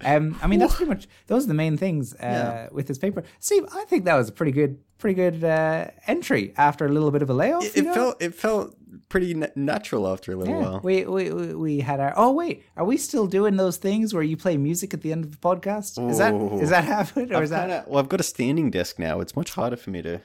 um, 0.05 0.37
I 0.41 0.47
mean, 0.47 0.59
that's 0.59 0.75
pretty 0.75 0.89
much 0.89 1.07
those 1.27 1.45
are 1.45 1.47
the 1.47 1.53
main 1.65 1.77
things 1.77 2.13
uh, 2.13 2.17
Yeah. 2.21 2.67
with 2.71 2.87
this 2.87 2.97
paper. 2.97 3.23
Steve, 3.39 3.65
I 3.73 3.85
think 3.85 4.05
that 4.05 4.15
was 4.15 4.29
a 4.29 4.31
pretty 4.31 4.51
good, 4.51 4.77
pretty 4.97 5.15
good 5.15 5.43
uh, 5.43 5.87
entry 6.07 6.53
after 6.57 6.85
a 6.85 6.89
little 6.89 7.11
bit 7.11 7.21
of 7.21 7.29
a 7.29 7.33
layoff. 7.33 7.65
It, 7.65 7.85
it 7.85 7.93
felt 7.93 8.21
it 8.21 8.35
felt 8.35 8.75
pretty 9.09 9.33
na- 9.33 9.47
natural 9.55 10.07
after 10.07 10.31
a 10.33 10.35
little 10.35 10.53
Yeah, 10.55 10.61
while. 10.61 10.79
we, 10.83 11.03
we 11.05 11.53
we 11.55 11.79
had 11.79 11.99
our. 11.99 12.13
Oh 12.15 12.31
wait, 12.31 12.63
are 12.77 12.85
we 12.85 12.95
still 12.97 13.27
doing 13.27 13.57
those 13.57 13.77
things 13.77 14.13
where 14.13 14.23
you 14.23 14.37
play 14.37 14.55
music 14.57 14.93
at 14.93 15.01
the 15.01 15.11
end 15.11 15.23
of 15.25 15.31
the 15.31 15.37
podcast? 15.37 16.09
Is 16.09 16.19
that 16.19 16.33
Ooh. 16.33 16.59
is 16.59 16.69
that 16.69 16.83
happening 16.85 17.31
or 17.33 17.37
I've 17.37 17.43
is 17.43 17.49
that? 17.49 17.61
kinda, 17.69 17.83
well, 17.87 17.99
I've 17.99 18.09
got 18.09 18.19
a 18.19 18.23
standing 18.23 18.69
desk 18.71 18.99
now. 18.99 19.19
It's 19.19 19.35
much 19.35 19.51
harder 19.53 19.75
for 19.77 19.89
me 19.89 20.01
to. 20.03 20.21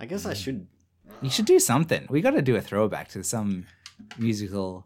I 0.00 0.06
guess 0.06 0.24
I 0.26 0.32
Mm. 0.32 0.36
should. 0.44 0.66
You 1.22 1.30
should 1.30 1.46
do 1.46 1.58
something. 1.58 2.06
We 2.10 2.20
got 2.20 2.32
to 2.32 2.42
do 2.42 2.56
a 2.56 2.60
throwback 2.60 3.08
to 3.10 3.22
some 3.24 3.66
musical 4.18 4.84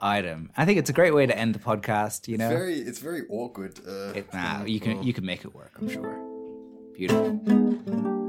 item. 0.00 0.50
I 0.56 0.64
think 0.66 0.78
it's 0.78 0.90
a 0.90 0.92
great 0.92 1.14
way 1.14 1.24
to 1.26 1.36
end 1.36 1.54
the 1.54 1.58
podcast. 1.58 2.28
You 2.28 2.36
know, 2.36 2.50
Very, 2.50 2.74
it's 2.80 2.98
very 2.98 3.22
awkward. 3.30 3.80
Uh, 3.86 4.12
it, 4.18 4.32
nah, 4.34 4.64
you 4.64 4.80
can 4.80 5.02
you 5.02 5.12
can 5.14 5.24
make 5.24 5.44
it 5.44 5.54
work. 5.54 5.72
I'm 5.80 5.88
sure. 5.88 6.18
Beautiful. 6.94 8.22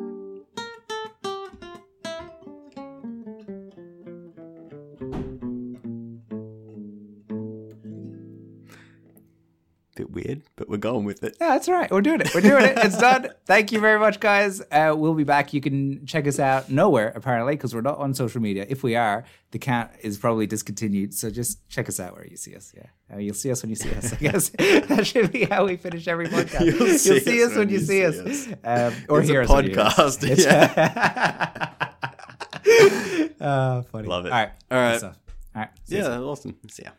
We're 10.76 10.80
going 10.80 11.06
with 11.06 11.24
it. 11.24 11.38
Yeah, 11.40 11.50
that's 11.50 11.70
right. 11.70 11.90
We're 11.90 12.02
doing 12.02 12.20
it. 12.22 12.36
We're 12.36 12.42
doing 12.42 12.66
it. 12.66 12.78
It's 12.78 12.98
done. 12.98 13.30
Thank 13.46 13.72
you 13.72 13.80
very 13.80 13.98
much, 13.98 14.20
guys. 14.20 14.62
Uh, 14.72 14.94
we'll 14.96 15.14
be 15.14 15.24
back. 15.24 15.54
You 15.54 15.62
can 15.62 16.06
check 16.06 16.28
us 16.28 16.38
out 16.38 16.70
nowhere, 16.70 17.14
apparently, 17.16 17.54
because 17.54 17.74
we're 17.74 17.82
not 17.82 17.98
on 17.98 18.14
social 18.14 18.42
media. 18.42 18.66
If 18.68 18.84
we 18.84 18.96
are, 18.98 19.24
the 19.52 19.60
count 19.60 19.92
is 20.02 20.18
probably 20.18 20.48
discontinued. 20.48 21.14
So 21.14 21.30
just 21.30 21.66
check 21.70 21.88
us 21.88 22.00
out 22.00 22.14
where 22.16 22.28
you 22.28 22.36
see 22.36 22.56
us. 22.56 22.74
Yeah. 22.76 22.88
Uh, 23.14 23.20
you'll 23.20 23.34
see 23.36 23.52
us 23.52 23.64
when 23.64 23.70
you 23.70 23.76
see 23.78 23.92
us, 23.92 24.12
I 24.12 24.18
guess. 24.18 24.50
that 24.58 25.08
should 25.08 25.32
be 25.32 25.46
how 25.46 25.66
we 25.66 25.78
finish 25.78 26.08
every 26.08 26.28
podcast. 26.28 26.66
You'll 26.66 26.88
You'll 26.88 26.98
see 26.98 27.20
see, 27.20 27.44
us 27.44 27.56
when 27.56 27.70
you 27.70 27.80
see 27.80 28.06
us. 28.06 28.18
us. 28.18 28.48
Um, 28.64 28.94
or 29.08 29.22
It's 29.22 29.30
a 29.30 29.32
hear 29.32 29.42
us 29.44 29.50
when 29.50 29.70
you 29.70 29.80
us. 29.80 30.18
podcast, 30.18 30.44
yeah. 30.44 31.72
uh, 33.40 33.82
funny. 33.92 34.08
Love 34.08 34.26
it. 34.26 34.32
All 34.32 34.38
right. 34.40 34.52
All 34.72 34.78
right. 34.78 35.04
All 35.04 35.14
right. 35.56 35.70
Yeah, 35.88 36.20
awesome. 36.20 36.58
See 36.70 36.84
ya. 36.84 36.92